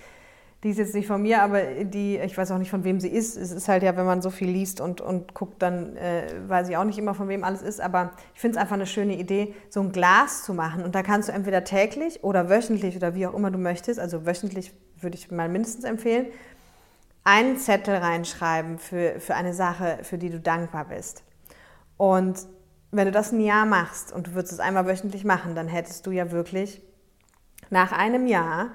[0.65, 3.11] Die ist jetzt nicht von mir, aber die, ich weiß auch nicht, von wem sie
[3.11, 3.37] ist.
[3.37, 6.71] Es ist halt ja, wenn man so viel liest und, und guckt, dann äh, weiß
[6.71, 7.83] ich auch nicht immer, von wem alles ist.
[7.83, 10.83] Aber ich finde es einfach eine schöne Idee, so ein Glas zu machen.
[10.83, 14.25] Und da kannst du entweder täglich oder wöchentlich oder wie auch immer du möchtest, also
[14.25, 16.27] wöchentlich würde ich mal mindestens empfehlen,
[17.25, 21.25] einen Zettel reinschreiben für, für eine Sache, für die du dankbar bist.
[21.99, 22.47] Und
[22.91, 26.07] wenn du das ein Jahr machst und du würdest es einmal wöchentlich machen, dann hättest
[26.07, 26.81] du ja wirklich
[27.69, 28.71] nach einem Jahr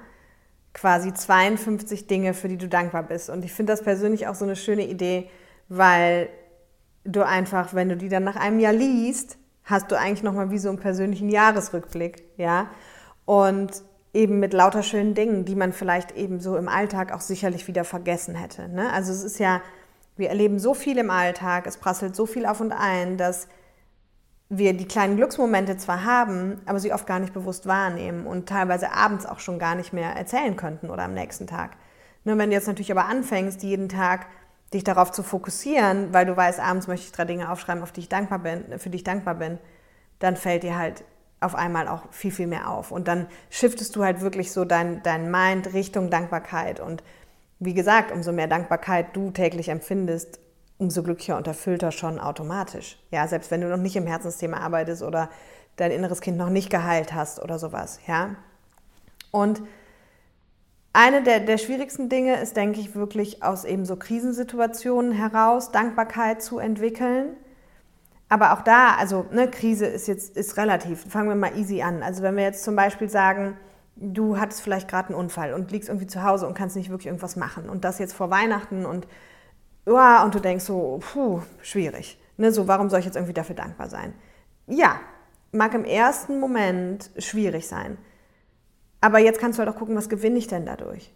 [0.72, 3.30] quasi 52 Dinge, für die du dankbar bist.
[3.30, 5.28] Und ich finde das persönlich auch so eine schöne Idee,
[5.68, 6.28] weil
[7.04, 10.58] du einfach, wenn du die dann nach einem Jahr liest, hast du eigentlich nochmal wie
[10.58, 12.70] so einen persönlichen Jahresrückblick, ja.
[13.24, 17.68] Und eben mit lauter schönen Dingen, die man vielleicht eben so im Alltag auch sicherlich
[17.68, 18.68] wieder vergessen hätte.
[18.68, 18.92] Ne?
[18.92, 19.62] Also es ist ja,
[20.16, 23.46] wir erleben so viel im Alltag, es prasselt so viel auf und ein, dass
[24.50, 28.92] wir die kleinen Glücksmomente zwar haben, aber sie oft gar nicht bewusst wahrnehmen und teilweise
[28.92, 31.76] abends auch schon gar nicht mehr erzählen könnten oder am nächsten Tag.
[32.24, 34.26] Nur wenn du jetzt natürlich aber anfängst, jeden Tag
[34.74, 38.00] dich darauf zu fokussieren, weil du weißt, abends möchte ich drei Dinge aufschreiben, auf die
[38.00, 39.58] ich dankbar bin, für die ich dankbar bin,
[40.18, 41.04] dann fällt dir halt
[41.38, 42.90] auf einmal auch viel, viel mehr auf.
[42.90, 46.80] Und dann shiftest du halt wirklich so dein, dein Mind Richtung Dankbarkeit.
[46.80, 47.04] Und
[47.60, 50.40] wie gesagt, umso mehr Dankbarkeit du täglich empfindest,
[50.80, 52.98] umso glücklicher und erfüllter schon automatisch.
[53.10, 55.28] Ja, selbst wenn du noch nicht im Herzensthema arbeitest oder
[55.76, 58.00] dein inneres Kind noch nicht geheilt hast oder sowas.
[58.06, 58.36] Ja.
[59.30, 59.62] Und
[60.92, 66.42] eine der, der schwierigsten Dinge ist, denke ich, wirklich aus eben so Krisensituationen heraus Dankbarkeit
[66.42, 67.36] zu entwickeln.
[68.28, 71.04] Aber auch da, also ne, Krise ist jetzt ist relativ.
[71.08, 72.02] Fangen wir mal easy an.
[72.02, 73.56] Also wenn wir jetzt zum Beispiel sagen,
[73.96, 77.06] du hattest vielleicht gerade einen Unfall und liegst irgendwie zu Hause und kannst nicht wirklich
[77.06, 79.06] irgendwas machen und das jetzt vor Weihnachten und
[79.86, 82.18] ja, und du denkst so, puh, schwierig.
[82.36, 84.14] Ne, so, warum soll ich jetzt irgendwie dafür dankbar sein?
[84.66, 85.00] Ja,
[85.52, 87.98] mag im ersten Moment schwierig sein.
[89.00, 91.12] Aber jetzt kannst du halt auch gucken, was gewinne ich denn dadurch?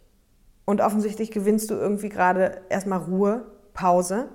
[0.65, 4.29] Und offensichtlich gewinnst du irgendwie gerade erstmal Ruhe, Pause.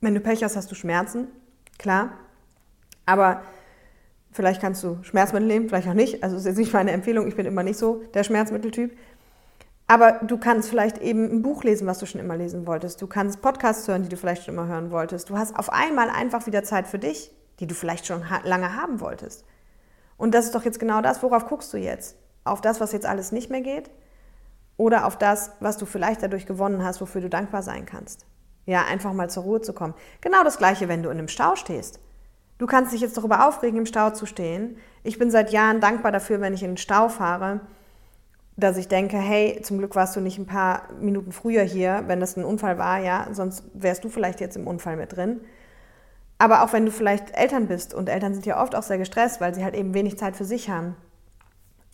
[0.00, 1.28] Wenn du Pech hast, hast du Schmerzen,
[1.78, 2.12] klar.
[3.06, 3.42] Aber
[4.30, 6.22] vielleicht kannst du Schmerzmittel nehmen, vielleicht auch nicht.
[6.22, 8.96] Also das ist jetzt nicht meine Empfehlung, ich bin immer nicht so der Schmerzmitteltyp.
[9.90, 13.00] Aber du kannst vielleicht eben ein Buch lesen, was du schon immer lesen wolltest.
[13.00, 15.30] Du kannst Podcasts hören, die du vielleicht schon immer hören wolltest.
[15.30, 19.00] Du hast auf einmal einfach wieder Zeit für dich, die du vielleicht schon lange haben
[19.00, 19.46] wolltest.
[20.18, 22.18] Und das ist doch jetzt genau das, worauf guckst du jetzt?
[22.44, 23.90] Auf das, was jetzt alles nicht mehr geht?
[24.76, 28.26] Oder auf das, was du vielleicht dadurch gewonnen hast, wofür du dankbar sein kannst?
[28.66, 29.94] Ja, einfach mal zur Ruhe zu kommen.
[30.20, 31.98] Genau das Gleiche, wenn du in einem Stau stehst.
[32.58, 34.76] Du kannst dich jetzt darüber aufregen, im Stau zu stehen.
[35.02, 37.60] Ich bin seit Jahren dankbar dafür, wenn ich in den Stau fahre
[38.58, 42.18] dass ich denke, hey, zum Glück warst du nicht ein paar Minuten früher hier, wenn
[42.18, 45.40] das ein Unfall war, ja, sonst wärst du vielleicht jetzt im Unfall mit drin.
[46.38, 49.40] Aber auch wenn du vielleicht Eltern bist und Eltern sind ja oft auch sehr gestresst,
[49.40, 50.96] weil sie halt eben wenig Zeit für sich haben,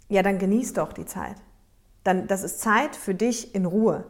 [0.08, 1.36] ja, dann genieß doch die Zeit.
[2.02, 4.04] Dann, das ist Zeit für dich in Ruhe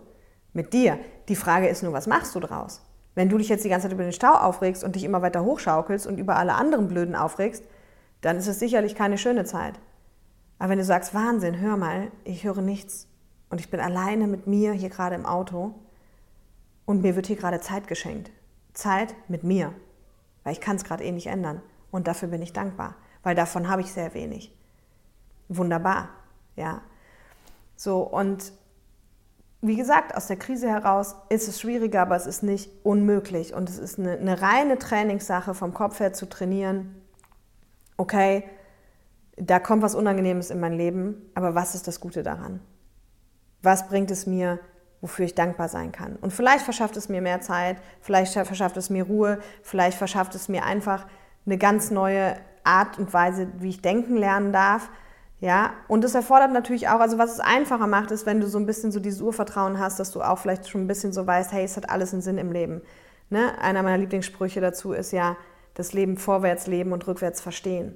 [0.52, 0.98] mit dir.
[1.28, 2.82] Die Frage ist nur, was machst du draus?
[3.16, 5.44] Wenn du dich jetzt die ganze Zeit über den Stau aufregst und dich immer weiter
[5.44, 7.64] hochschaukelst und über alle anderen Blöden aufregst,
[8.20, 9.74] dann ist es sicherlich keine schöne Zeit.
[10.58, 13.08] Aber wenn du sagst, Wahnsinn, hör mal, ich höre nichts
[13.50, 15.74] und ich bin alleine mit mir hier gerade im Auto
[16.86, 18.30] und mir wird hier gerade Zeit geschenkt.
[18.72, 19.72] Zeit mit mir,
[20.42, 23.68] weil ich kann es gerade eh nicht ändern und dafür bin ich dankbar, weil davon
[23.68, 24.56] habe ich sehr wenig.
[25.48, 26.08] Wunderbar,
[26.56, 26.82] ja.
[27.76, 28.52] So und
[29.66, 33.70] wie gesagt, aus der Krise heraus ist es schwieriger, aber es ist nicht unmöglich und
[33.70, 37.00] es ist eine, eine reine Trainingssache vom Kopf her zu trainieren.
[37.96, 38.44] Okay,
[39.36, 42.60] da kommt was Unangenehmes in mein Leben, aber was ist das Gute daran?
[43.62, 44.60] Was bringt es mir,
[45.00, 46.16] wofür ich dankbar sein kann?
[46.16, 50.48] Und vielleicht verschafft es mir mehr Zeit, vielleicht verschafft es mir Ruhe, vielleicht verschafft es
[50.48, 51.06] mir einfach
[51.46, 54.88] eine ganz neue Art und Weise, wie ich denken lernen darf.
[55.40, 58.58] Ja, und das erfordert natürlich auch, also was es einfacher macht, ist, wenn du so
[58.58, 61.52] ein bisschen so dieses Urvertrauen hast, dass du auch vielleicht schon ein bisschen so weißt,
[61.52, 62.80] hey, es hat alles einen Sinn im Leben.
[63.30, 63.52] Ne?
[63.60, 65.36] Einer meiner Lieblingssprüche dazu ist ja,
[65.74, 67.94] das Leben vorwärts leben und rückwärts verstehen.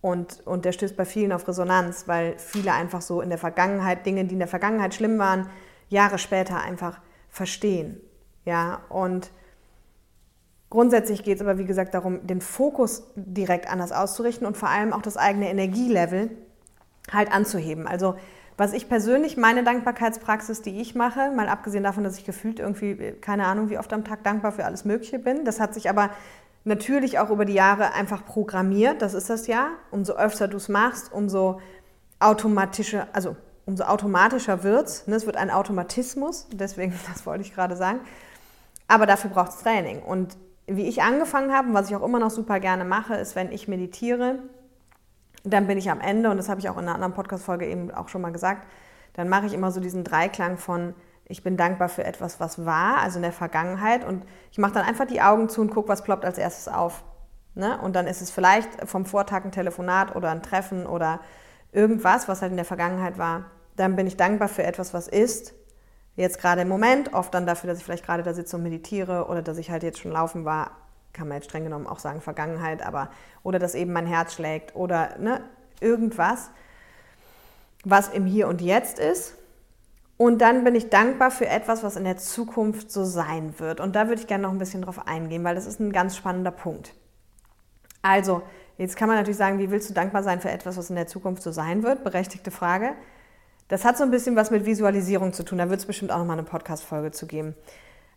[0.00, 4.06] Und, und der stößt bei vielen auf Resonanz, weil viele einfach so in der Vergangenheit,
[4.06, 5.48] Dinge, die in der Vergangenheit schlimm waren,
[5.88, 8.00] Jahre später einfach verstehen.
[8.44, 9.30] Ja, und
[10.70, 14.92] grundsätzlich geht es aber, wie gesagt, darum, den Fokus direkt anders auszurichten und vor allem
[14.92, 16.30] auch das eigene Energielevel
[17.12, 17.86] halt anzuheben.
[17.86, 18.14] Also
[18.56, 23.12] was ich persönlich, meine Dankbarkeitspraxis, die ich mache, mal abgesehen davon, dass ich gefühlt irgendwie,
[23.20, 26.10] keine Ahnung, wie oft am Tag dankbar für alles Mögliche bin, das hat sich aber
[26.68, 29.70] natürlich auch über die Jahre einfach programmiert, das ist das ja.
[29.90, 31.60] Umso öfter du es machst, umso
[32.20, 35.06] automatischer, also umso automatischer wird es.
[35.06, 35.16] Ne?
[35.16, 38.00] Es wird ein Automatismus, deswegen, das wollte ich gerade sagen.
[38.86, 40.02] Aber dafür braucht es Training.
[40.02, 43.34] Und wie ich angefangen habe, und was ich auch immer noch super gerne mache, ist,
[43.36, 44.38] wenn ich meditiere,
[45.44, 47.90] dann bin ich am Ende, und das habe ich auch in einer anderen Podcast-Folge eben
[47.90, 48.66] auch schon mal gesagt,
[49.14, 50.94] dann mache ich immer so diesen Dreiklang von,
[51.28, 54.86] ich bin dankbar für etwas, was war, also in der Vergangenheit, und ich mache dann
[54.86, 57.04] einfach die Augen zu und gucke, was ploppt als erstes auf.
[57.54, 57.78] Ne?
[57.80, 61.20] Und dann ist es vielleicht vom Vortag ein Telefonat oder ein Treffen oder
[61.72, 63.44] irgendwas, was halt in der Vergangenheit war.
[63.76, 65.54] Dann bin ich dankbar für etwas, was ist.
[66.16, 69.26] Jetzt gerade im Moment, oft dann dafür, dass ich vielleicht gerade da sitze und meditiere
[69.28, 70.72] oder dass ich halt jetzt schon laufen war,
[71.12, 73.10] kann man jetzt streng genommen auch sagen Vergangenheit, aber
[73.42, 75.40] oder dass eben mein Herz schlägt oder ne,
[75.80, 76.50] irgendwas,
[77.84, 79.34] was im Hier und Jetzt ist.
[80.18, 83.78] Und dann bin ich dankbar für etwas, was in der Zukunft so sein wird.
[83.78, 86.16] Und da würde ich gerne noch ein bisschen drauf eingehen, weil das ist ein ganz
[86.16, 86.92] spannender Punkt.
[88.02, 88.42] Also,
[88.78, 91.06] jetzt kann man natürlich sagen, wie willst du dankbar sein für etwas, was in der
[91.06, 92.02] Zukunft so sein wird?
[92.02, 92.94] Berechtigte Frage.
[93.68, 95.58] Das hat so ein bisschen was mit Visualisierung zu tun.
[95.58, 97.54] Da wird es bestimmt auch nochmal eine Podcast-Folge zu geben.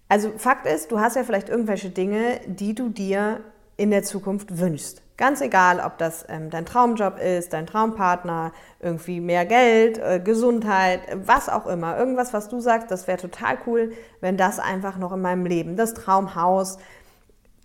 [0.09, 3.41] Also Fakt ist, du hast ja vielleicht irgendwelche Dinge, die du dir
[3.77, 5.03] in der Zukunft wünschst.
[5.21, 11.01] Ganz egal, ob das ähm, dein Traumjob ist, dein Traumpartner, irgendwie mehr Geld, äh, Gesundheit,
[11.13, 11.95] was auch immer.
[11.95, 15.75] Irgendwas, was du sagst, das wäre total cool, wenn das einfach noch in meinem Leben,
[15.75, 16.79] das Traumhaus,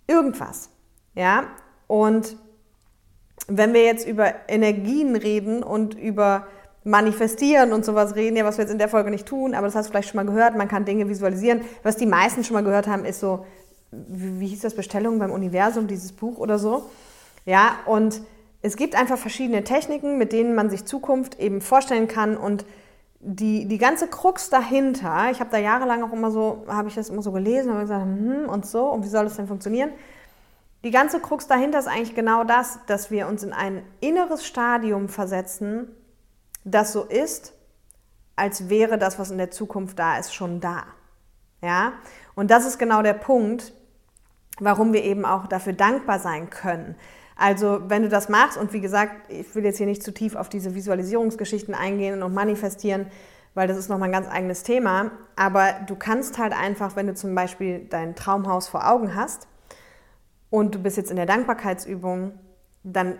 [0.05, 0.69] irgendwas.
[1.15, 1.45] Ja,
[1.87, 2.37] und
[3.47, 6.45] wenn wir jetzt über Energien reden und über
[6.83, 9.75] Manifestieren und sowas reden, ja, was wir jetzt in der Folge nicht tun, aber das
[9.75, 11.61] hast du vielleicht schon mal gehört, man kann Dinge visualisieren.
[11.81, 13.47] Was die meisten schon mal gehört haben, ist so,
[13.89, 16.83] wie, wie hieß das, Bestellung beim Universum, dieses Buch oder so.
[17.47, 18.21] Ja, und
[18.61, 22.65] es gibt einfach verschiedene Techniken, mit denen man sich Zukunft eben vorstellen kann und
[23.19, 27.09] die, die ganze Krux dahinter, ich habe da jahrelang auch immer so, habe ich das
[27.09, 29.91] immer so gelesen, habe gesagt, hm, und so, und wie soll das denn funktionieren?
[30.83, 35.07] Die ganze Krux dahinter ist eigentlich genau das, dass wir uns in ein inneres Stadium
[35.07, 35.87] versetzen,
[36.65, 37.53] das so ist,
[38.35, 40.83] als wäre das, was in der Zukunft da ist, schon da.
[41.61, 41.93] Ja?
[42.35, 43.71] Und das ist genau der Punkt,
[44.59, 46.95] warum wir eben auch dafür dankbar sein können.
[47.37, 50.35] Also, wenn du das machst, und wie gesagt, ich will jetzt hier nicht zu tief
[50.35, 53.07] auf diese Visualisierungsgeschichten eingehen und manifestieren,
[53.53, 55.11] weil das ist nochmal ein ganz eigenes Thema.
[55.35, 59.47] Aber du kannst halt einfach, wenn du zum Beispiel dein Traumhaus vor Augen hast
[60.49, 62.33] und du bist jetzt in der Dankbarkeitsübung,
[62.83, 63.19] dann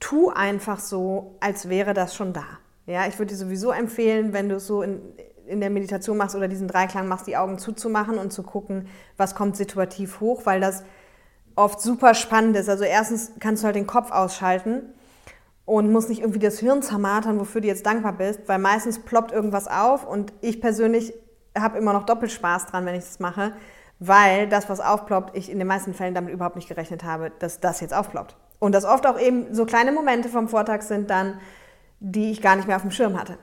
[0.00, 2.44] tu einfach so, als wäre das schon da.
[2.86, 5.00] Ja, ich würde dir sowieso empfehlen, wenn du es so in,
[5.46, 9.34] in der Meditation machst oder diesen Dreiklang machst, die Augen zuzumachen und zu gucken, was
[9.34, 10.84] kommt situativ hoch, weil das
[11.58, 12.68] oft super spannend ist.
[12.68, 14.94] Also erstens kannst du halt den Kopf ausschalten
[15.64, 19.32] und musst nicht irgendwie das Hirn zermatern, wofür du jetzt dankbar bist, weil meistens ploppt
[19.32, 21.12] irgendwas auf und ich persönlich
[21.58, 23.52] habe immer noch doppelt Spaß dran, wenn ich das mache,
[23.98, 27.58] weil das, was aufploppt, ich in den meisten Fällen damit überhaupt nicht gerechnet habe, dass
[27.58, 28.36] das jetzt aufploppt.
[28.60, 31.40] Und dass oft auch eben so kleine Momente vom Vortag sind dann,
[32.00, 33.36] die ich gar nicht mehr auf dem Schirm hatte.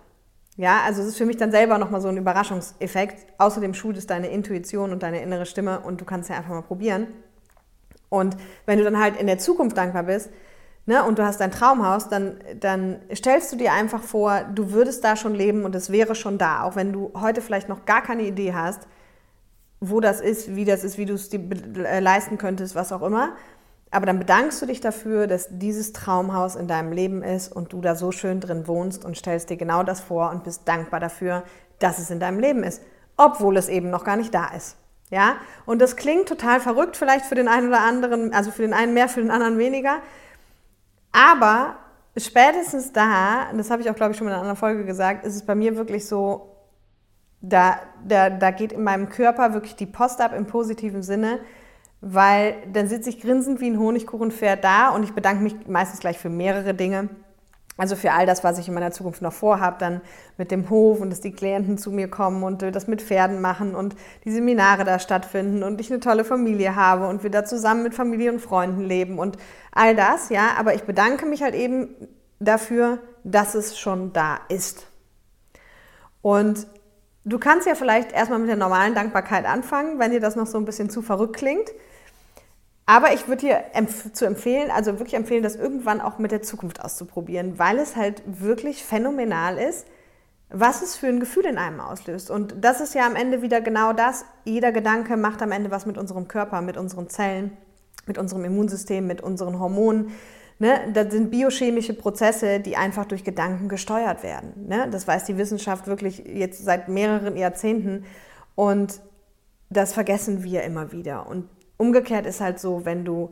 [0.58, 3.28] Ja, also es ist für mich dann selber nochmal so ein Überraschungseffekt.
[3.38, 6.62] Außerdem schult es deine Intuition und deine innere Stimme und du kannst ja einfach mal
[6.62, 7.08] probieren.
[8.16, 10.30] Und wenn du dann halt in der Zukunft dankbar bist
[10.86, 15.04] ne, und du hast dein Traumhaus, dann, dann stellst du dir einfach vor, du würdest
[15.04, 16.64] da schon leben und es wäre schon da.
[16.64, 18.88] Auch wenn du heute vielleicht noch gar keine Idee hast,
[19.80, 21.40] wo das ist, wie das ist, wie du es dir
[21.86, 23.36] äh, leisten könntest, was auch immer.
[23.92, 27.82] Aber dann bedankst du dich dafür, dass dieses Traumhaus in deinem Leben ist und du
[27.82, 31.44] da so schön drin wohnst und stellst dir genau das vor und bist dankbar dafür,
[31.80, 32.82] dass es in deinem Leben ist,
[33.16, 34.78] obwohl es eben noch gar nicht da ist.
[35.10, 35.36] Ja?
[35.66, 38.94] Und das klingt total verrückt vielleicht für den einen oder anderen, also für den einen
[38.94, 39.98] mehr, für den anderen weniger.
[41.12, 41.78] Aber
[42.18, 45.36] spätestens da, das habe ich auch glaube ich schon in einer anderen Folge gesagt, ist
[45.36, 46.52] es bei mir wirklich so,
[47.42, 51.40] da, da, da geht in meinem Körper wirklich die Post ab im positiven Sinne
[52.08, 56.20] weil dann sitze ich grinsend wie ein Honigkuchenpferd da und ich bedanke mich meistens gleich
[56.20, 57.10] für mehrere Dinge.
[57.78, 60.02] Also für all das, was ich in meiner Zukunft noch vorhabe, dann
[60.38, 63.76] mit dem Hof und dass die Klienten zu mir kommen und das mit Pferden machen
[63.76, 67.84] und die Seminare da stattfinden und ich eine tolle Familie habe und wir da zusammen
[67.84, 69.38] mit Familie und Freunden leben und
[69.74, 70.52] all das, ja.
[70.58, 71.90] Aber ich bedanke mich halt eben
[72.40, 74.88] dafür, dass es schon da ist.
[76.22, 76.68] Und
[77.26, 80.58] du kannst ja vielleicht erstmal mit der normalen Dankbarkeit anfangen, wenn dir das noch so
[80.58, 81.70] ein bisschen zu verrückt klingt.
[82.86, 86.44] Aber ich würde dir empf zu empfehlen, also wirklich empfehlen, das irgendwann auch mit der
[86.44, 89.88] Zukunft auszuprobieren, weil es halt wirklich phänomenal ist,
[90.50, 92.30] was es für ein Gefühl in einem auslöst.
[92.30, 94.26] Und das ist ja am Ende wieder genau das.
[94.44, 97.58] Jeder Gedanke macht am Ende was mit unserem Körper, mit unseren Zellen,
[98.06, 100.12] mit unserem Immunsystem, mit unseren Hormonen.
[100.60, 100.92] Ne?
[100.94, 104.68] Das sind biochemische Prozesse, die einfach durch Gedanken gesteuert werden.
[104.68, 104.88] Ne?
[104.92, 108.06] Das weiß die Wissenschaft wirklich jetzt seit mehreren Jahrzehnten.
[108.54, 109.02] Und
[109.72, 111.28] das vergessen wir immer wieder.
[111.28, 113.32] Und umgekehrt ist halt so, wenn du,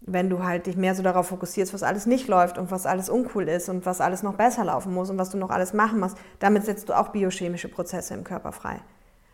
[0.00, 3.08] wenn du halt dich mehr so darauf fokussierst, was alles nicht läuft und was alles
[3.08, 6.00] uncool ist und was alles noch besser laufen muss und was du noch alles machen
[6.00, 8.80] musst, damit setzt du auch biochemische Prozesse im Körper frei.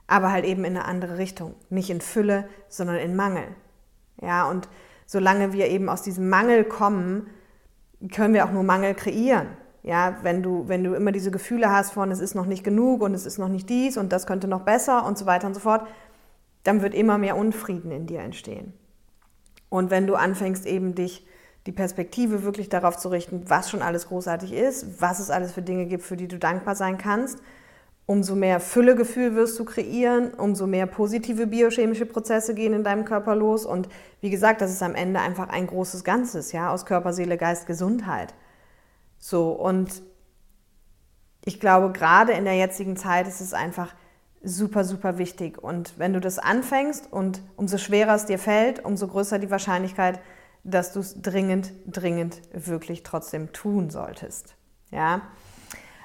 [0.07, 1.55] Aber halt eben in eine andere Richtung.
[1.70, 3.44] Nicht in Fülle, sondern in Mangel.
[4.20, 4.68] Ja, und
[5.07, 7.28] solange wir eben aus diesem Mangel kommen,
[8.12, 9.48] können wir auch nur Mangel kreieren.
[9.82, 13.02] Ja, wenn du, wenn du immer diese Gefühle hast von, es ist noch nicht genug
[13.02, 15.55] und es ist noch nicht dies und das könnte noch besser und so weiter und
[15.55, 15.86] so fort,
[16.64, 18.72] dann wird immer mehr Unfrieden in dir entstehen.
[19.68, 21.26] Und wenn du anfängst, eben dich
[21.66, 25.62] die Perspektive wirklich darauf zu richten, was schon alles großartig ist, was es alles für
[25.62, 27.38] Dinge gibt, für die du dankbar sein kannst,
[28.06, 33.34] umso mehr Füllegefühl wirst du kreieren, umso mehr positive biochemische Prozesse gehen in deinem Körper
[33.34, 33.64] los.
[33.64, 33.88] Und
[34.20, 37.66] wie gesagt, das ist am Ende einfach ein großes Ganzes, ja, aus Körper, Seele, Geist,
[37.66, 38.34] Gesundheit.
[39.18, 40.02] So, und
[41.46, 43.94] ich glaube, gerade in der jetzigen Zeit ist es einfach
[44.45, 45.62] super, super wichtig.
[45.62, 50.20] Und wenn du das anfängst und umso schwerer es dir fällt, umso größer die Wahrscheinlichkeit,
[50.62, 54.55] dass du es dringend, dringend wirklich trotzdem tun solltest.
[54.90, 55.22] Ja.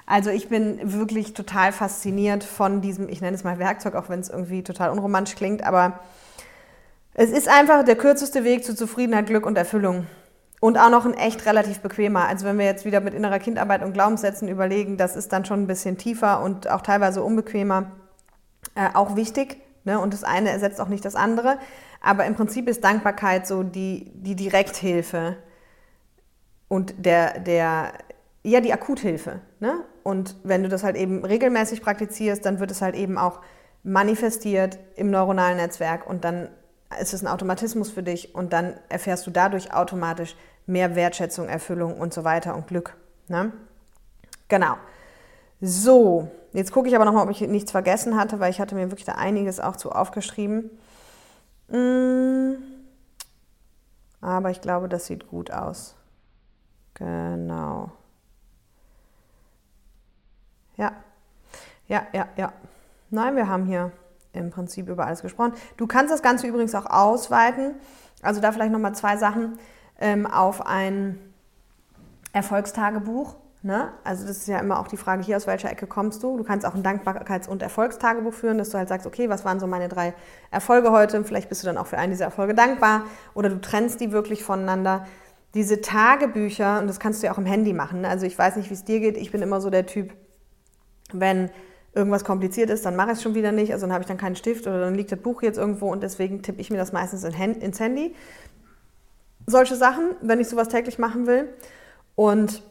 [0.06, 4.20] Also ich bin wirklich total fasziniert von diesem, ich nenne es mal Werkzeug, auch wenn
[4.20, 6.00] es irgendwie total unromantisch klingt, aber
[7.14, 10.06] es ist einfach der kürzeste Weg zu Zufriedenheit, Glück und Erfüllung.
[10.60, 12.26] Und auch noch ein echt relativ bequemer.
[12.26, 15.62] Also wenn wir jetzt wieder mit innerer Kindarbeit und Glaubenssätzen überlegen, das ist dann schon
[15.62, 17.92] ein bisschen tiefer und auch teilweise unbequemer
[18.74, 19.60] äh, auch wichtig.
[19.84, 19.98] Ne?
[20.00, 21.58] Und das eine ersetzt auch nicht das andere.
[22.00, 25.36] Aber im Prinzip ist Dankbarkeit so die, die Direkthilfe
[26.68, 27.92] und der, der,
[28.42, 29.40] ja, die Akuthilfe.
[29.58, 29.84] Ne?
[30.02, 33.40] Und wenn du das halt eben regelmäßig praktizierst, dann wird es halt eben auch
[33.82, 36.48] manifestiert im neuronalen Netzwerk und dann
[37.00, 41.98] ist es ein Automatismus für dich und dann erfährst du dadurch automatisch mehr Wertschätzung, Erfüllung
[41.98, 42.96] und so weiter und Glück.
[43.28, 43.52] Ne?
[44.48, 44.76] Genau.
[45.60, 48.90] So, jetzt gucke ich aber nochmal, ob ich nichts vergessen hatte, weil ich hatte mir
[48.90, 50.70] wirklich da einiges auch zu aufgeschrieben.
[51.68, 52.54] Mm.
[54.20, 55.96] Aber ich glaube, das sieht gut aus.
[56.94, 57.90] Genau.
[60.76, 60.92] Ja,
[61.88, 62.52] ja, ja, ja.
[63.10, 63.92] Nein, wir haben hier
[64.32, 65.54] im Prinzip über alles gesprochen.
[65.76, 67.74] Du kannst das Ganze übrigens auch ausweiten.
[68.22, 69.58] Also da vielleicht nochmal zwei Sachen
[69.98, 71.18] ähm, auf ein
[72.32, 73.34] Erfolgstagebuch.
[73.62, 73.92] Ne?
[74.04, 76.38] Also das ist ja immer auch die Frage hier, aus welcher Ecke kommst du?
[76.38, 79.60] Du kannst auch ein Dankbarkeits- und Erfolgstagebuch führen, dass du halt sagst, okay, was waren
[79.60, 80.14] so meine drei
[80.50, 81.22] Erfolge heute?
[81.24, 83.04] Vielleicht bist du dann auch für einen dieser Erfolge dankbar
[83.34, 85.06] oder du trennst die wirklich voneinander.
[85.52, 88.00] Diese Tagebücher, und das kannst du ja auch im Handy machen.
[88.00, 88.08] Ne?
[88.08, 89.18] Also ich weiß nicht, wie es dir geht.
[89.18, 90.14] Ich bin immer so der Typ,
[91.12, 91.50] wenn
[91.92, 93.74] irgendwas kompliziert ist, dann mache ich es schon wieder nicht.
[93.74, 96.02] Also dann habe ich dann keinen Stift oder dann liegt das Buch jetzt irgendwo und
[96.02, 98.14] deswegen tippe ich mir das meistens ins Handy.
[99.46, 101.52] Solche Sachen, wenn ich sowas täglich machen will.
[102.14, 102.62] Und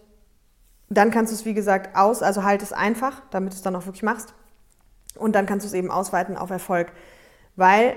[0.89, 3.75] dann kannst du es, wie gesagt, aus, also halt es einfach, damit du es dann
[3.75, 4.33] auch wirklich machst.
[5.15, 6.91] Und dann kannst du es eben ausweiten auf Erfolg.
[7.55, 7.95] Weil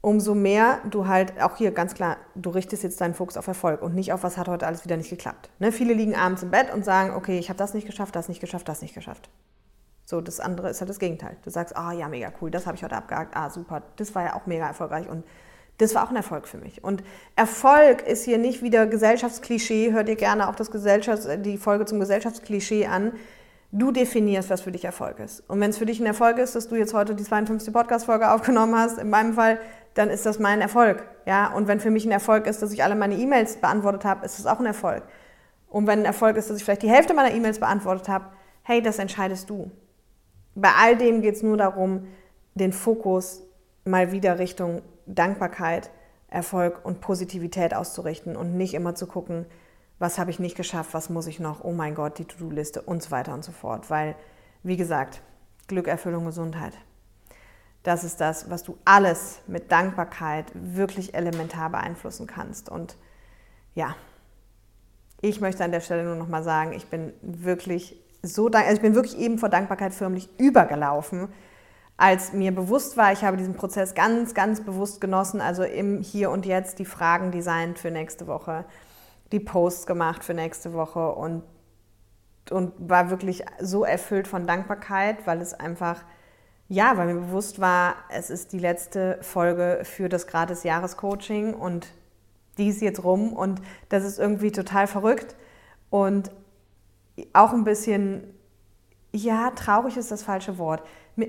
[0.00, 3.82] umso mehr du halt, auch hier ganz klar, du richtest jetzt deinen Fokus auf Erfolg
[3.82, 5.50] und nicht auf, was hat heute alles wieder nicht geklappt.
[5.58, 5.72] Ne?
[5.72, 8.40] Viele liegen abends im Bett und sagen, okay, ich habe das nicht geschafft, das nicht
[8.40, 9.28] geschafft, das nicht geschafft.
[10.04, 11.36] So, das andere ist halt das Gegenteil.
[11.44, 14.14] Du sagst, ah oh, ja, mega cool, das habe ich heute abgehakt, ah super, das
[14.14, 15.24] war ja auch mega erfolgreich und
[15.78, 16.82] das war auch ein Erfolg für mich.
[16.82, 17.02] Und
[17.36, 19.92] Erfolg ist hier nicht wieder Gesellschaftsklischee.
[19.92, 23.12] Hör dir gerne auch das Gesellschafts-, die Folge zum Gesellschaftsklischee an.
[23.70, 25.48] Du definierst, was für dich Erfolg ist.
[25.48, 27.72] Und wenn es für dich ein Erfolg ist, dass du jetzt heute die 52.
[27.72, 29.60] Podcast-Folge aufgenommen hast, in meinem Fall,
[29.94, 31.04] dann ist das mein Erfolg.
[31.26, 31.52] Ja?
[31.52, 34.38] Und wenn für mich ein Erfolg ist, dass ich alle meine E-Mails beantwortet habe, ist
[34.38, 35.04] das auch ein Erfolg.
[35.68, 38.26] Und wenn ein Erfolg ist, dass ich vielleicht die Hälfte meiner E-Mails beantwortet habe,
[38.62, 39.70] hey, das entscheidest du.
[40.54, 42.08] Bei all dem geht es nur darum,
[42.54, 43.42] den Fokus
[43.84, 45.90] mal wieder Richtung Dankbarkeit,
[46.28, 49.46] Erfolg und Positivität auszurichten und nicht immer zu gucken,
[49.98, 53.02] was habe ich nicht geschafft, was muss ich noch, oh mein Gott, die To-Do-Liste und
[53.02, 53.90] so weiter und so fort.
[53.90, 54.14] Weil,
[54.62, 55.22] wie gesagt,
[55.66, 56.74] Glück, Erfüllung, Gesundheit.
[57.82, 62.68] Das ist das, was du alles mit Dankbarkeit wirklich elementar beeinflussen kannst.
[62.68, 62.96] Und
[63.74, 63.96] ja,
[65.20, 68.76] ich möchte an der Stelle nur noch mal sagen, ich bin wirklich so dankbar, also
[68.76, 71.28] ich bin wirklich eben vor Dankbarkeit förmlich übergelaufen,
[71.98, 76.30] als mir bewusst war, ich habe diesen Prozess ganz, ganz bewusst genossen, also im Hier
[76.30, 78.64] und Jetzt die Fragen designt für nächste Woche,
[79.32, 81.42] die Posts gemacht für nächste Woche und
[82.50, 86.02] und war wirklich so erfüllt von Dankbarkeit, weil es einfach,
[86.68, 91.88] ja, weil mir bewusst war, es ist die letzte Folge für das gratis Jahrescoaching und
[92.56, 95.36] die ist jetzt rum und das ist irgendwie total verrückt
[95.90, 96.30] und
[97.32, 98.34] auch ein bisschen,
[99.12, 100.82] ja, traurig ist das falsche Wort,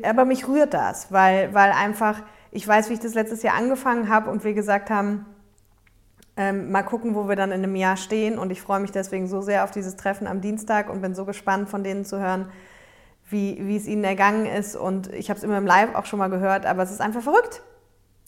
[0.03, 2.21] aber mich rührt das, weil, weil einfach,
[2.51, 5.25] ich weiß, wie ich das letztes Jahr angefangen habe und wir gesagt haben,
[6.39, 8.39] ähm, mal gucken, wo wir dann in einem Jahr stehen.
[8.39, 11.25] Und ich freue mich deswegen so sehr auf dieses Treffen am Dienstag und bin so
[11.25, 12.49] gespannt, von denen zu hören,
[13.29, 14.77] wie, wie es ihnen ergangen ist.
[14.77, 17.21] Und ich habe es immer im Live auch schon mal gehört, aber es ist einfach
[17.21, 17.61] verrückt.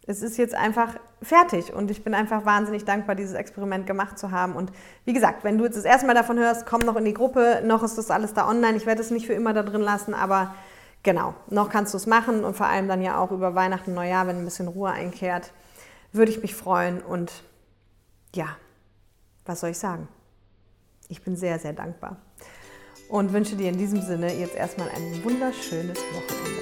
[0.07, 4.31] Es ist jetzt einfach fertig und ich bin einfach wahnsinnig dankbar, dieses Experiment gemacht zu
[4.31, 4.55] haben.
[4.55, 4.71] Und
[5.05, 7.61] wie gesagt, wenn du jetzt das erste Mal davon hörst, komm noch in die Gruppe,
[7.63, 8.75] noch ist das alles da online.
[8.75, 10.55] Ich werde es nicht für immer da drin lassen, aber
[11.03, 14.27] genau, noch kannst du es machen und vor allem dann ja auch über Weihnachten, Neujahr,
[14.27, 15.51] wenn ein bisschen Ruhe einkehrt,
[16.11, 17.43] würde ich mich freuen und
[18.35, 18.57] ja,
[19.45, 20.07] was soll ich sagen?
[21.07, 22.17] Ich bin sehr, sehr dankbar
[23.09, 26.60] und wünsche dir in diesem Sinne jetzt erstmal ein wunderschönes Wochenende.